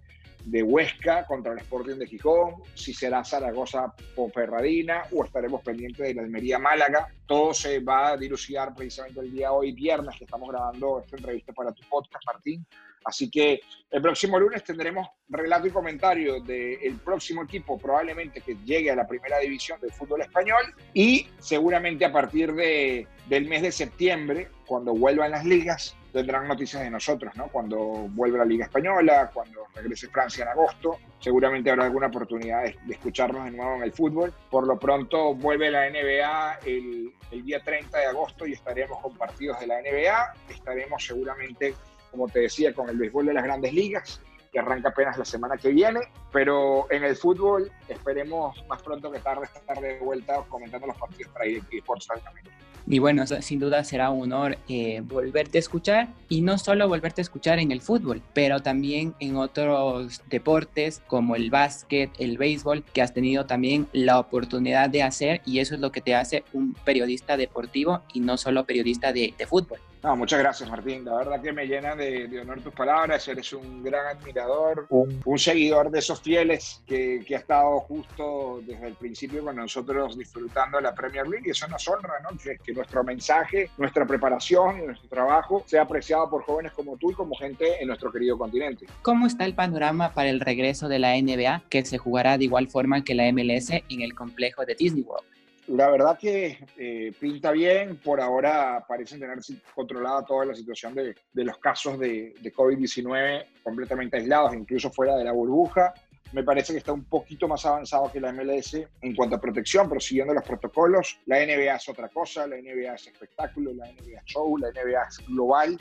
de 0.44 0.62
Huesca 0.62 1.26
contra 1.26 1.52
el 1.52 1.58
Sporting 1.58 1.96
de 1.96 2.06
Gijón, 2.06 2.54
si 2.74 2.94
será 2.94 3.24
Zaragoza 3.24 3.92
o 4.16 4.28
Ferradina 4.30 5.02
o 5.12 5.24
estaremos 5.24 5.62
pendientes 5.62 6.06
de 6.06 6.14
la 6.14 6.22
Almería 6.22 6.58
Málaga. 6.58 7.08
Todo 7.26 7.52
se 7.52 7.80
va 7.80 8.10
a 8.10 8.16
dilucidar 8.16 8.74
precisamente 8.74 9.20
el 9.20 9.32
día 9.32 9.52
hoy, 9.52 9.72
viernes, 9.72 10.16
que 10.16 10.24
estamos 10.24 10.48
grabando 10.48 11.00
esta 11.00 11.16
entrevista 11.16 11.52
para 11.52 11.72
tu 11.72 11.82
podcast, 11.88 12.24
Martín. 12.26 12.66
Así 13.04 13.30
que 13.30 13.60
el 13.90 14.02
próximo 14.02 14.38
lunes 14.38 14.62
tendremos 14.64 15.08
relato 15.28 15.66
y 15.66 15.70
comentario 15.70 16.40
del 16.40 16.96
próximo 17.04 17.42
equipo, 17.42 17.78
probablemente 17.78 18.40
que 18.40 18.56
llegue 18.64 18.90
a 18.90 18.96
la 18.96 19.06
primera 19.06 19.38
división 19.38 19.80
del 19.80 19.92
fútbol 19.92 20.22
español 20.22 20.62
y 20.92 21.26
seguramente 21.38 22.04
a 22.04 22.12
partir 22.12 22.52
de, 22.54 23.06
del 23.28 23.48
mes 23.48 23.62
de 23.62 23.72
septiembre, 23.72 24.50
cuando 24.66 24.94
vuelvan 24.94 25.30
las 25.30 25.44
ligas, 25.44 25.96
tendrán 26.12 26.48
noticias 26.48 26.82
de 26.82 26.90
nosotros, 26.90 27.34
¿no? 27.36 27.48
Cuando 27.48 27.78
vuelva 27.78 28.38
la 28.38 28.44
Liga 28.44 28.64
Española, 28.64 29.30
cuando 29.32 29.66
regrese 29.74 30.08
Francia 30.08 30.44
en 30.44 30.50
agosto, 30.50 30.98
seguramente 31.18 31.70
habrá 31.70 31.84
alguna 31.84 32.08
oportunidad 32.08 32.64
de, 32.64 32.76
escucharnos 32.90 33.44
de 33.44 33.50
nuevo 33.52 33.76
en 33.76 33.82
el 33.82 33.92
fútbol. 33.92 34.32
Por 34.50 34.66
lo 34.66 34.78
pronto 34.78 35.34
vuelve 35.34 35.70
la 35.70 35.88
NBA 35.90 36.60
el, 36.66 37.12
día 37.44 37.60
30 37.62 37.98
de 37.98 38.06
agosto 38.06 38.46
y 38.46 38.52
estaremos 38.52 39.00
con 39.00 39.14
partidos 39.16 39.60
de 39.60 39.66
la 39.66 39.80
NBA, 39.80 40.34
estaremos 40.48 41.04
seguramente 41.04 41.74
como 42.10 42.26
te 42.26 42.40
decía, 42.40 42.72
con 42.72 42.88
el 42.88 42.96
béisbol 42.96 43.26
de 43.26 43.34
las 43.34 43.44
grandes 43.44 43.72
ligas, 43.72 44.22
que 44.50 44.58
arranca 44.58 44.88
apenas 44.88 45.18
la 45.18 45.26
semana 45.26 45.56
que 45.56 45.68
viene, 45.68 46.00
pero 46.32 46.90
en 46.90 47.04
el 47.04 47.16
fútbol 47.16 47.70
esperemos 47.86 48.64
más 48.66 48.82
pronto 48.82 49.10
que 49.10 49.18
tarde 49.18 49.44
estar 49.44 49.78
de 49.78 49.98
vuelta 49.98 50.42
comentando 50.48 50.86
los 50.86 50.96
partidos 50.96 51.30
para 51.32 51.46
ir 51.46 51.62
por 51.84 51.98
también. 51.98 52.46
Y 52.90 53.00
bueno, 53.00 53.26
sin 53.26 53.58
duda 53.60 53.84
será 53.84 54.08
un 54.08 54.22
honor 54.32 54.56
eh, 54.66 55.02
volverte 55.04 55.58
a 55.58 55.60
escuchar 55.60 56.08
y 56.30 56.40
no 56.40 56.56
solo 56.56 56.88
volverte 56.88 57.20
a 57.20 57.22
escuchar 57.22 57.58
en 57.58 57.70
el 57.70 57.82
fútbol, 57.82 58.22
pero 58.32 58.60
también 58.60 59.14
en 59.20 59.36
otros 59.36 60.22
deportes 60.30 61.02
como 61.06 61.36
el 61.36 61.50
básquet, 61.50 62.10
el 62.18 62.38
béisbol, 62.38 62.82
que 62.82 63.02
has 63.02 63.12
tenido 63.12 63.44
también 63.44 63.88
la 63.92 64.18
oportunidad 64.18 64.88
de 64.88 65.02
hacer 65.02 65.42
y 65.44 65.58
eso 65.58 65.74
es 65.74 65.82
lo 65.82 65.92
que 65.92 66.00
te 66.00 66.14
hace 66.14 66.44
un 66.54 66.72
periodista 66.72 67.36
deportivo 67.36 68.00
y 68.14 68.20
no 68.20 68.38
solo 68.38 68.64
periodista 68.64 69.12
de, 69.12 69.34
de 69.36 69.46
fútbol. 69.46 69.80
No, 70.02 70.16
muchas 70.16 70.38
gracias 70.38 70.70
Martín, 70.70 71.04
la 71.04 71.16
verdad 71.16 71.42
que 71.42 71.52
me 71.52 71.66
llena 71.66 71.96
de, 71.96 72.28
de 72.28 72.40
honor 72.40 72.60
tus 72.60 72.72
palabras, 72.72 73.26
eres 73.26 73.52
un 73.52 73.82
gran 73.82 74.06
admirador, 74.06 74.86
un, 74.90 75.20
un 75.24 75.38
seguidor 75.38 75.90
de 75.90 75.98
esos 75.98 76.20
fieles 76.20 76.82
que, 76.86 77.24
que, 77.26 77.34
ha 77.34 77.38
estado 77.38 77.80
justo 77.80 78.60
desde 78.64 78.86
el 78.86 78.94
principio 78.94 79.44
con 79.44 79.56
nosotros 79.56 80.16
disfrutando 80.16 80.80
la 80.80 80.94
Premier 80.94 81.26
League 81.26 81.48
y 81.48 81.50
eso 81.50 81.66
nos 81.66 81.86
honra, 81.88 82.14
¿no? 82.22 82.36
Que, 82.38 82.58
que 82.58 82.72
nuestro 82.72 83.02
mensaje, 83.02 83.70
nuestra 83.76 84.06
preparación 84.06 84.82
y 84.82 84.86
nuestro 84.86 85.08
trabajo 85.08 85.64
sea 85.66 85.82
apreciado 85.82 86.30
por 86.30 86.44
jóvenes 86.44 86.72
como 86.72 86.96
tú 86.96 87.10
y 87.10 87.14
como 87.14 87.34
gente 87.34 87.80
en 87.80 87.88
nuestro 87.88 88.12
querido 88.12 88.38
continente. 88.38 88.86
¿Cómo 89.02 89.26
está 89.26 89.44
el 89.44 89.54
panorama 89.54 90.14
para 90.14 90.30
el 90.30 90.40
regreso 90.40 90.88
de 90.88 91.00
la 91.00 91.20
NBA 91.20 91.64
que 91.68 91.84
se 91.84 91.98
jugará 91.98 92.38
de 92.38 92.44
igual 92.44 92.68
forma 92.68 93.02
que 93.02 93.14
la 93.14 93.30
MLS 93.32 93.70
en 93.70 94.02
el 94.02 94.14
complejo 94.14 94.64
de 94.64 94.76
Disney 94.76 95.02
World? 95.02 95.26
La 95.68 95.90
verdad 95.90 96.18
que 96.18 96.58
eh, 96.78 97.12
pinta 97.20 97.52
bien, 97.52 97.98
por 97.98 98.22
ahora 98.22 98.82
parecen 98.88 99.20
tener 99.20 99.38
controlada 99.74 100.24
toda 100.24 100.46
la 100.46 100.54
situación 100.54 100.94
de, 100.94 101.14
de 101.32 101.44
los 101.44 101.58
casos 101.58 101.98
de, 101.98 102.34
de 102.40 102.52
COVID-19 102.52 103.44
completamente 103.62 104.16
aislados, 104.16 104.54
incluso 104.54 104.90
fuera 104.90 105.14
de 105.16 105.24
la 105.24 105.32
burbuja. 105.32 105.92
Me 106.32 106.42
parece 106.42 106.72
que 106.72 106.78
está 106.78 106.92
un 106.92 107.04
poquito 107.04 107.46
más 107.48 107.66
avanzado 107.66 108.10
que 108.10 108.20
la 108.20 108.32
MLS 108.32 108.78
en 109.02 109.14
cuanto 109.14 109.36
a 109.36 109.40
protección, 109.40 109.88
pero 109.88 110.00
siguiendo 110.00 110.32
los 110.32 110.42
protocolos. 110.42 111.20
La 111.26 111.36
NBA 111.44 111.76
es 111.76 111.88
otra 111.88 112.08
cosa, 112.08 112.46
la 112.46 112.56
NBA 112.56 112.94
es 112.94 113.06
espectáculo, 113.06 113.72
la 113.74 113.86
NBA 113.86 114.20
es 114.20 114.24
show, 114.24 114.56
la 114.56 114.70
NBA 114.70 115.02
es 115.02 115.26
global. 115.26 115.78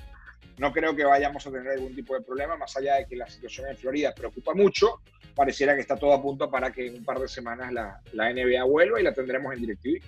No 0.57 0.71
creo 0.71 0.95
que 0.95 1.05
vayamos 1.05 1.45
a 1.45 1.51
tener 1.51 1.73
algún 1.73 1.93
tipo 1.93 2.15
de 2.15 2.21
problema, 2.21 2.57
más 2.57 2.75
allá 2.77 2.95
de 2.95 3.05
que 3.05 3.15
la 3.15 3.27
situación 3.27 3.69
en 3.69 3.77
Florida 3.77 4.13
preocupa 4.15 4.53
mucho. 4.53 5.01
Pareciera 5.35 5.75
que 5.75 5.81
está 5.81 5.95
todo 5.95 6.13
a 6.13 6.21
punto 6.21 6.49
para 6.49 6.71
que 6.71 6.87
en 6.87 6.95
un 6.95 7.05
par 7.05 7.19
de 7.19 7.27
semanas 7.27 7.71
la, 7.71 8.01
la 8.13 8.33
NBA 8.33 8.63
vuelva 8.63 8.99
y 8.99 9.03
la 9.03 9.13
tendremos 9.13 9.53
en 9.53 9.61
DirecTV. 9.61 10.01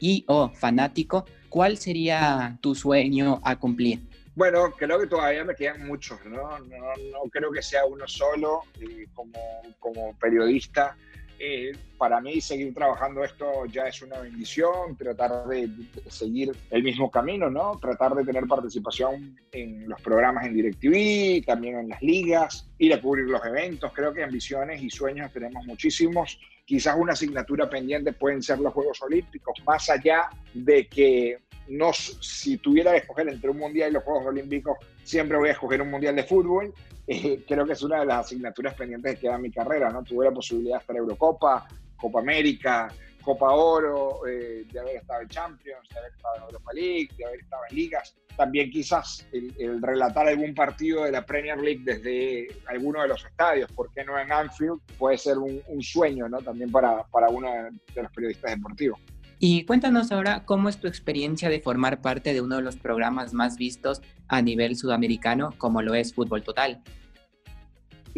Y, 0.00 0.24
oh, 0.28 0.48
fanático, 0.50 1.24
¿cuál 1.48 1.76
sería 1.76 2.58
tu 2.60 2.74
sueño 2.74 3.40
a 3.44 3.56
cumplir? 3.56 4.00
Bueno, 4.34 4.72
creo 4.76 5.00
que 5.00 5.08
todavía 5.08 5.44
me 5.44 5.56
quedan 5.56 5.84
muchos, 5.86 6.24
¿no? 6.24 6.58
No, 6.60 6.94
no 7.12 7.30
creo 7.30 7.50
que 7.50 7.60
sea 7.60 7.84
uno 7.84 8.06
solo 8.06 8.62
eh, 8.80 9.06
como, 9.12 9.40
como 9.80 10.16
periodista. 10.16 10.96
Eh, 11.40 11.72
para 11.96 12.20
mí 12.20 12.40
seguir 12.40 12.74
trabajando 12.74 13.22
esto 13.22 13.66
ya 13.66 13.84
es 13.84 14.02
una 14.02 14.18
bendición, 14.20 14.96
tratar 14.96 15.46
de, 15.46 15.70
seguir 16.08 16.52
el 16.70 16.82
mismo 16.82 17.10
camino, 17.10 17.48
¿no? 17.48 17.78
Tratar 17.78 18.14
de 18.14 18.24
tener 18.24 18.46
participación 18.46 19.36
en 19.52 19.88
los 19.88 20.00
programas 20.00 20.46
en 20.46 20.54
DirecTV, 20.54 21.46
también 21.46 21.78
en 21.78 21.88
las 21.90 22.02
ligas, 22.02 22.67
ir 22.78 22.94
a 22.94 23.00
cubrir 23.00 23.26
los 23.26 23.44
eventos. 23.44 23.92
Creo 23.92 24.12
que 24.12 24.22
ambiciones 24.22 24.82
y 24.82 24.90
sueños 24.90 25.32
tenemos 25.32 25.64
muchísimos. 25.66 26.38
Quizás 26.64 26.96
una 26.98 27.12
asignatura 27.12 27.68
pendiente 27.68 28.12
pueden 28.12 28.42
ser 28.42 28.58
los 28.60 28.72
Juegos 28.72 29.00
Olímpicos, 29.02 29.54
más 29.66 29.88
allá 29.90 30.28
de 30.54 30.86
que 30.86 31.38
no, 31.68 31.92
si 31.92 32.58
tuviera 32.58 32.92
que 32.92 32.98
escoger 32.98 33.28
entre 33.28 33.50
un 33.50 33.58
mundial 33.58 33.90
y 33.90 33.92
los 33.94 34.04
Juegos 34.04 34.26
Olímpicos, 34.26 34.78
siempre 35.02 35.36
voy 35.36 35.50
a 35.50 35.52
escoger 35.52 35.82
un 35.82 35.90
mundial 35.90 36.16
de 36.16 36.24
fútbol. 36.24 36.72
Eh, 37.10 37.42
creo 37.48 37.64
que 37.64 37.72
es 37.72 37.82
una 37.82 38.00
de 38.00 38.04
las 38.04 38.26
asignaturas 38.26 38.74
pendientes 38.74 39.14
que 39.14 39.20
queda 39.22 39.36
en 39.36 39.40
mi 39.40 39.50
carrera, 39.50 39.88
¿no? 39.88 40.02
Tuve 40.02 40.26
la 40.26 40.30
posibilidad 40.30 40.74
de 40.74 40.80
estar 40.82 40.94
Eurocopa, 40.94 41.66
Copa 41.96 42.20
América, 42.20 42.92
Copa 43.28 43.52
Oro, 43.52 44.26
eh, 44.26 44.64
de 44.72 44.80
haber 44.80 44.96
estado 44.96 45.20
en 45.20 45.28
Champions, 45.28 45.86
de 45.92 45.98
haber 45.98 46.12
estado 46.12 46.36
en 46.36 46.42
Europa 46.44 46.72
League, 46.72 47.10
de 47.18 47.26
haber 47.26 47.40
estado 47.40 47.62
en 47.68 47.76
ligas. 47.76 48.16
También 48.38 48.70
quizás 48.70 49.26
el, 49.32 49.54
el, 49.58 49.82
relatar 49.82 50.26
algún 50.26 50.54
partido 50.54 51.04
de 51.04 51.12
la 51.12 51.26
Premier 51.26 51.58
League 51.58 51.82
desde 51.84 52.48
alguno 52.68 53.02
de 53.02 53.08
los 53.08 53.22
estadios, 53.22 53.70
¿por 53.72 53.92
qué 53.92 54.02
no 54.02 54.18
en 54.18 54.32
Anfield? 54.32 54.80
Puede 54.96 55.18
ser 55.18 55.36
un, 55.36 55.60
un 55.66 55.82
sueño, 55.82 56.26
¿no? 56.26 56.38
También 56.38 56.72
para, 56.72 57.02
para 57.08 57.28
uno 57.28 57.50
de 57.94 58.02
los 58.02 58.10
periodistas 58.12 58.50
deportivos. 58.52 58.98
Y 59.38 59.66
cuéntanos 59.66 60.10
ahora 60.10 60.46
cómo 60.46 60.70
es 60.70 60.78
tu 60.78 60.86
experiencia 60.86 61.50
de 61.50 61.60
formar 61.60 62.00
parte 62.00 62.32
de 62.32 62.40
uno 62.40 62.56
de 62.56 62.62
los 62.62 62.76
programas 62.76 63.34
más 63.34 63.58
vistos 63.58 64.00
a 64.28 64.40
nivel 64.40 64.74
sudamericano, 64.74 65.52
como 65.58 65.82
lo 65.82 65.94
es 65.94 66.14
Fútbol 66.14 66.42
Total. 66.42 66.82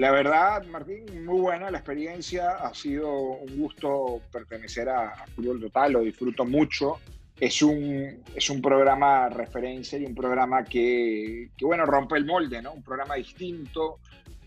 La 0.00 0.12
verdad, 0.12 0.64
Martín, 0.64 1.26
muy 1.26 1.40
buena 1.40 1.70
la 1.70 1.76
experiencia. 1.76 2.52
Ha 2.52 2.72
sido 2.72 3.12
un 3.12 3.58
gusto 3.58 4.22
pertenecer 4.32 4.88
a, 4.88 5.10
a 5.10 5.26
Fútbol 5.26 5.60
Total, 5.60 5.92
lo 5.92 6.00
disfruto 6.00 6.46
mucho. 6.46 7.00
Es 7.38 7.60
un, 7.60 8.22
es 8.34 8.48
un 8.48 8.62
programa 8.62 9.28
referencia 9.28 9.98
y 9.98 10.06
un 10.06 10.14
programa 10.14 10.64
que, 10.64 11.50
bueno, 11.60 11.84
rompe 11.84 12.16
el 12.16 12.24
molde, 12.24 12.62
¿no? 12.62 12.72
Un 12.72 12.82
programa 12.82 13.16
distinto, 13.16 13.98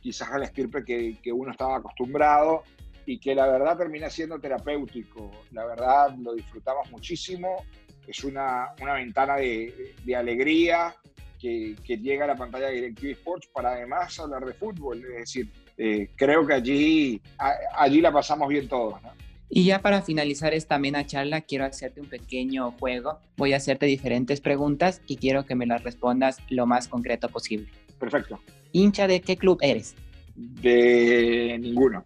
quizás 0.01 0.31
a 0.31 0.39
la 0.39 0.45
estirpe 0.45 0.83
que, 0.83 1.17
que 1.21 1.31
uno 1.31 1.51
estaba 1.51 1.77
acostumbrado 1.77 2.63
y 3.05 3.19
que 3.19 3.35
la 3.35 3.45
verdad 3.45 3.77
termina 3.77 4.09
siendo 4.09 4.39
terapéutico. 4.39 5.29
La 5.51 5.67
verdad 5.67 6.15
lo 6.17 6.33
disfrutamos 6.33 6.89
muchísimo. 6.89 7.63
Es 8.07 8.23
una, 8.23 8.69
una 8.81 8.95
ventana 8.95 9.35
de, 9.35 9.93
de 10.03 10.15
alegría 10.15 10.95
que, 11.43 11.75
que, 11.83 11.97
llega 11.97 12.23
a 12.23 12.27
la 12.29 12.37
pantalla 12.37 12.67
de 12.67 12.75
DirecTV 12.75 13.11
Sports 13.11 13.49
para 13.53 13.73
además 13.73 14.17
hablar 14.17 14.45
de 14.45 14.53
fútbol. 14.53 15.03
Es 15.03 15.19
decir, 15.19 15.51
eh, 15.77 16.09
creo 16.15 16.47
que 16.47 16.53
allí, 16.53 17.21
a, 17.37 17.53
allí 17.75 17.99
la 17.99 18.13
pasamos 18.13 18.47
bien 18.47 18.69
todos. 18.69 19.01
¿no? 19.03 19.11
Y 19.49 19.65
ya 19.65 19.81
para 19.81 20.01
finalizar 20.01 20.53
esta 20.53 20.75
amena 20.75 21.05
charla, 21.05 21.41
quiero 21.41 21.65
hacerte 21.65 21.99
un 21.99 22.07
pequeño 22.07 22.71
juego. 22.79 23.19
Voy 23.35 23.51
a 23.51 23.57
hacerte 23.57 23.85
diferentes 23.85 24.39
preguntas 24.39 25.01
y 25.05 25.17
quiero 25.17 25.45
que 25.45 25.55
me 25.55 25.65
las 25.65 25.83
respondas 25.83 26.37
lo 26.49 26.65
más 26.65 26.87
concreto 26.87 27.27
posible. 27.27 27.67
Perfecto. 27.99 28.39
¿Hincha 28.71 29.05
de 29.05 29.19
qué 29.19 29.35
club 29.35 29.59
eres? 29.61 29.95
De 30.35 31.57
ninguno. 31.59 32.05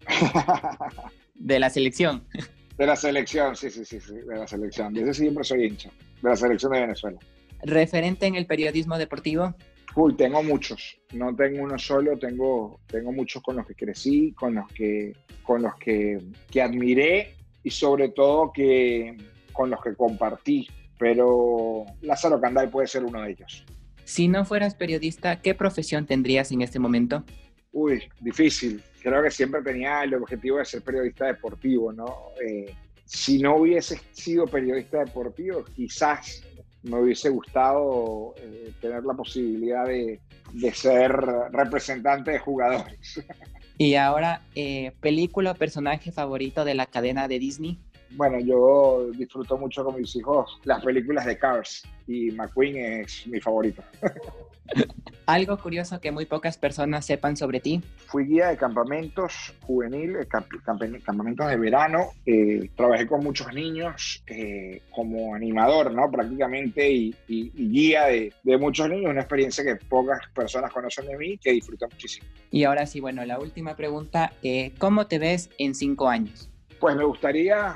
¿De 1.36 1.60
la 1.60 1.70
selección? 1.70 2.24
De 2.76 2.88
la 2.88 2.96
selección, 2.96 3.56
sí, 3.56 3.70
sí, 3.70 3.86
sí, 3.86 4.00
sí, 4.00 4.16
de 4.16 4.36
la 4.36 4.48
selección. 4.48 4.94
Desde 4.94 5.14
siempre 5.14 5.44
soy 5.44 5.66
hincha. 5.66 5.92
De 6.24 6.30
la 6.30 6.36
selección 6.36 6.72
de 6.72 6.82
Venezuela. 6.82 7.20
¿Referente 7.64 8.26
en 8.26 8.36
el 8.36 8.46
periodismo 8.46 8.98
deportivo? 8.98 9.56
Uy, 9.96 10.14
tengo 10.16 10.44
muchos. 10.44 11.00
No 11.14 11.36
tengo 11.36 11.64
uno 11.64 11.80
solo, 11.80 12.18
tengo, 12.18 12.80
tengo 12.88 13.12
muchos 13.12 13.42
con 13.42 13.56
los 13.56 13.66
que 13.66 13.74
crecí, 13.74 14.32
con 14.34 14.56
los 14.56 14.68
que, 14.68 15.14
con 15.42 15.64
los 15.64 15.76
que, 15.76 16.20
que 16.52 16.62
admiré 16.62 17.36
y 17.64 17.72
sobre 17.72 18.10
todo 18.10 18.52
que, 18.52 19.18
con 19.52 19.70
los 19.70 19.82
que 19.82 19.96
compartí. 19.96 20.68
Pero 21.00 21.86
Lázaro 22.02 22.40
Canday 22.40 22.70
puede 22.70 22.88
ser 22.88 23.04
uno 23.04 23.22
de 23.22 23.32
ellos. 23.32 23.66
Si 24.04 24.28
no 24.28 24.46
fueras 24.46 24.76
periodista, 24.76 25.42
¿qué 25.42 25.54
profesión 25.54 26.06
tendrías 26.06 26.52
en 26.52 26.62
este 26.62 26.80
momento? 26.80 27.24
Uy, 27.72 28.04
difícil. 28.22 28.82
Creo 29.02 29.22
que 29.22 29.32
siempre 29.32 29.62
tenía 29.62 30.04
el 30.04 30.14
objetivo 30.14 30.58
de 30.58 30.66
ser 30.66 30.82
periodista 30.82 31.26
deportivo, 31.26 31.92
¿no? 31.92 32.30
Eh, 32.42 32.74
si 33.04 33.40
no 33.40 33.58
hubiese 33.58 34.00
sido 34.12 34.46
periodista 34.46 35.00
deportivo, 35.00 35.64
quizás 35.76 36.44
me 36.84 37.00
hubiese 37.00 37.30
gustado 37.30 38.34
eh, 38.38 38.72
tener 38.82 39.04
la 39.04 39.14
posibilidad 39.14 39.86
de, 39.86 40.20
de, 40.54 40.74
ser 40.74 41.12
representante 41.52 42.32
de 42.32 42.40
jugadores. 42.40 43.24
Y 43.80 43.94
ahora, 43.94 44.42
eh, 44.56 44.92
¿película 45.02 45.52
o 45.52 45.56
personaje 45.56 46.12
favorito 46.12 46.66
de 46.66 46.74
la 46.74 46.88
cadena 46.88 47.28
de 47.28 47.38
Disney? 47.38 47.78
Bueno, 48.12 48.40
yo 48.40 49.12
disfruto 49.14 49.56
mucho 49.56 49.86
con 49.86 49.98
mis 49.98 50.16
hijos 50.16 50.60
las 50.64 50.84
películas 50.84 51.26
de 51.26 51.38
Cars 51.38 51.84
y 52.08 52.32
McQueen 52.32 53.02
es 53.02 53.28
mi 53.28 53.40
favorito. 53.40 53.84
Algo 55.28 55.58
curioso 55.58 56.00
que 56.00 56.10
muy 56.10 56.26
pocas 56.26 56.58
personas 56.58 57.06
sepan 57.06 57.36
sobre 57.36 57.60
ti. 57.60 57.84
Fui 58.06 58.24
guía 58.24 58.48
de 58.48 58.56
campamentos 58.56 59.54
juveniles, 59.62 60.26
camp 60.28 60.48
campamentos 61.04 61.50
de 61.50 61.58
verano. 61.58 62.12
Eh, 62.26 62.70
trabajé 62.78 63.06
con 63.08 63.26
muchos 63.26 63.54
niños 63.54 64.24
eh, 64.28 64.84
como 64.90 65.36
animador, 65.36 65.92
¿no? 65.94 66.10
Prácticamente 66.10 66.90
y, 66.90 67.14
y, 67.28 67.52
y 67.54 67.70
guía 67.70 68.06
de, 68.06 68.32
de, 68.42 68.58
muchos 68.58 68.88
niños. 68.88 69.12
Una 69.12 69.20
experiencia 69.20 69.66
que 69.66 69.76
pocas 69.76 70.20
personas 70.34 70.72
conocen 70.72 71.08
de 71.08 71.18
mí 71.18 71.38
que 71.38 71.52
disfruto 71.52 71.90
muchísimo. 71.92 72.26
Y 72.50 72.64
ahora 72.64 72.86
sí, 72.86 73.02
bueno, 73.02 73.26
la 73.26 73.38
última 73.38 73.76
pregunta. 73.76 74.32
Eh, 74.44 74.72
¿Cómo 74.78 75.08
te 75.08 75.20
ves 75.20 75.50
en 75.58 75.76
cinco 75.76 76.08
años? 76.08 76.50
Pues 76.80 76.96
me 76.96 77.04
gustaría 77.04 77.76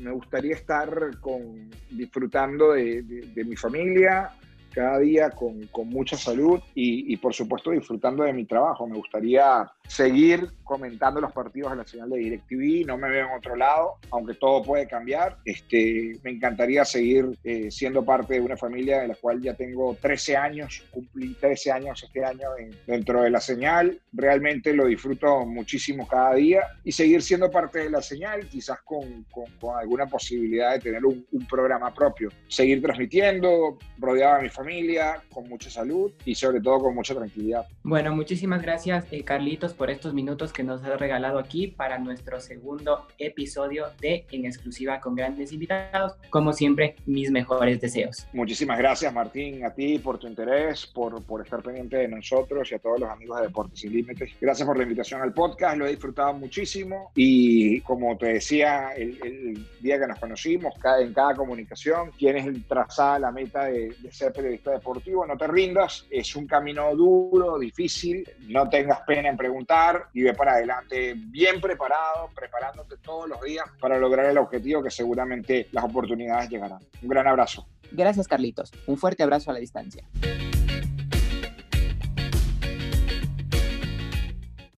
me 0.00 0.10
gustaría 0.10 0.54
estar 0.54 1.18
con, 1.20 1.70
disfrutando 1.90 2.72
de, 2.72 3.02
de, 3.02 3.20
de 3.22 3.44
mi 3.44 3.56
familia, 3.56 4.32
cada 4.70 4.98
día 4.98 5.30
con, 5.30 5.66
con 5.68 5.88
mucha 5.88 6.16
salud 6.16 6.60
y, 6.74 7.12
y, 7.12 7.16
por 7.16 7.34
supuesto 7.34 7.70
disfrutando 7.70 8.24
de 8.24 8.32
mi 8.32 8.44
trabajo. 8.44 8.86
Me 8.86 8.96
gustaría 8.96 9.70
seguir 9.90 10.52
comentando 10.62 11.20
los 11.20 11.32
partidos 11.32 11.72
de 11.72 11.78
la 11.78 11.84
señal 11.84 12.10
de 12.10 12.18
DirecTV, 12.18 12.86
no 12.86 12.96
me 12.96 13.10
veo 13.10 13.26
en 13.26 13.36
otro 13.36 13.56
lado, 13.56 13.96
aunque 14.12 14.34
todo 14.34 14.62
puede 14.62 14.86
cambiar. 14.86 15.38
Este, 15.44 16.16
me 16.22 16.30
encantaría 16.30 16.84
seguir 16.84 17.26
eh, 17.42 17.72
siendo 17.72 18.04
parte 18.04 18.34
de 18.34 18.40
una 18.40 18.56
familia 18.56 19.00
de 19.00 19.08
la 19.08 19.16
cual 19.16 19.42
ya 19.42 19.54
tengo 19.54 19.96
13 20.00 20.36
años, 20.36 20.84
cumplí 20.92 21.34
13 21.34 21.72
años 21.72 22.00
este 22.04 22.24
año 22.24 22.56
en, 22.56 22.70
dentro 22.86 23.22
de 23.22 23.30
la 23.30 23.40
señal. 23.40 24.00
Realmente 24.12 24.72
lo 24.72 24.86
disfruto 24.86 25.44
muchísimo 25.44 26.06
cada 26.06 26.34
día 26.34 26.62
y 26.84 26.92
seguir 26.92 27.20
siendo 27.20 27.50
parte 27.50 27.80
de 27.80 27.90
la 27.90 28.00
señal, 28.00 28.46
quizás 28.46 28.78
con, 28.82 29.24
con, 29.24 29.46
con 29.60 29.76
alguna 29.76 30.06
posibilidad 30.06 30.74
de 30.74 30.78
tener 30.78 31.04
un, 31.04 31.26
un, 31.32 31.46
programa 31.48 31.92
propio. 31.92 32.28
Seguir 32.46 32.80
transmitiendo, 32.80 33.76
rodeado 33.98 34.36
de 34.36 34.42
mi 34.44 34.48
familia, 34.50 35.20
con 35.32 35.48
mucha 35.48 35.68
salud 35.68 36.12
y 36.24 36.36
sobre 36.36 36.60
todo 36.60 36.78
con 36.78 36.94
mucha 36.94 37.12
tranquilidad. 37.12 37.66
Bueno, 37.82 38.14
muchísimas 38.14 38.62
gracias, 38.62 39.06
eh, 39.10 39.24
Carlitos, 39.24 39.74
por 39.80 39.90
estos 39.90 40.12
minutos 40.12 40.52
que 40.52 40.62
nos 40.62 40.84
has 40.84 41.00
regalado 41.00 41.38
aquí 41.38 41.68
para 41.68 41.98
nuestro 41.98 42.38
segundo 42.38 43.06
episodio 43.16 43.86
de 43.98 44.26
En 44.30 44.44
exclusiva 44.44 45.00
con 45.00 45.14
grandes 45.14 45.54
invitados. 45.54 46.16
Como 46.28 46.52
siempre, 46.52 46.96
mis 47.06 47.30
mejores 47.30 47.80
deseos. 47.80 48.26
Muchísimas 48.34 48.76
gracias, 48.76 49.10
Martín, 49.10 49.64
a 49.64 49.72
ti 49.72 49.98
por 49.98 50.18
tu 50.18 50.26
interés, 50.26 50.86
por, 50.86 51.24
por 51.24 51.40
estar 51.40 51.62
pendiente 51.62 51.96
de 51.96 52.08
nosotros 52.08 52.70
y 52.70 52.74
a 52.74 52.78
todos 52.78 53.00
los 53.00 53.08
amigos 53.08 53.38
de 53.38 53.46
Deportes 53.46 53.80
Sin 53.80 53.94
Límites. 53.94 54.32
Gracias 54.38 54.68
por 54.68 54.76
la 54.76 54.82
invitación 54.82 55.22
al 55.22 55.32
podcast, 55.32 55.78
lo 55.78 55.86
he 55.86 55.90
disfrutado 55.92 56.34
muchísimo 56.34 57.10
y 57.14 57.80
como 57.80 58.18
te 58.18 58.34
decía 58.34 58.90
el, 58.94 59.18
el 59.24 59.66
día 59.80 59.98
que 59.98 60.08
nos 60.08 60.18
conocimos, 60.18 60.74
cada, 60.78 61.00
en 61.00 61.14
cada 61.14 61.34
comunicación, 61.34 62.10
tienes 62.18 62.46
trazada 62.68 63.18
la 63.18 63.32
meta 63.32 63.64
de, 63.64 63.94
de 63.98 64.12
ser 64.12 64.30
periodista 64.30 64.72
deportivo, 64.72 65.24
no 65.24 65.38
te 65.38 65.46
rindas, 65.46 66.06
es 66.10 66.36
un 66.36 66.46
camino 66.46 66.94
duro, 66.94 67.58
difícil, 67.58 68.28
no 68.40 68.68
tengas 68.68 69.00
pena 69.06 69.30
en 69.30 69.38
preguntar 69.38 69.69
y 70.12 70.22
ve 70.22 70.34
para 70.34 70.52
adelante 70.52 71.14
bien 71.16 71.60
preparado, 71.60 72.30
preparándote 72.34 72.96
todos 72.96 73.28
los 73.28 73.40
días 73.40 73.64
para 73.80 73.98
lograr 73.98 74.26
el 74.26 74.38
objetivo 74.38 74.82
que 74.82 74.90
seguramente 74.90 75.68
las 75.70 75.84
oportunidades 75.84 76.50
llegarán. 76.50 76.80
Un 77.02 77.08
gran 77.08 77.28
abrazo. 77.28 77.66
Gracias 77.92 78.26
Carlitos. 78.26 78.72
Un 78.86 78.96
fuerte 78.96 79.22
abrazo 79.22 79.50
a 79.50 79.54
la 79.54 79.60
distancia. 79.60 80.04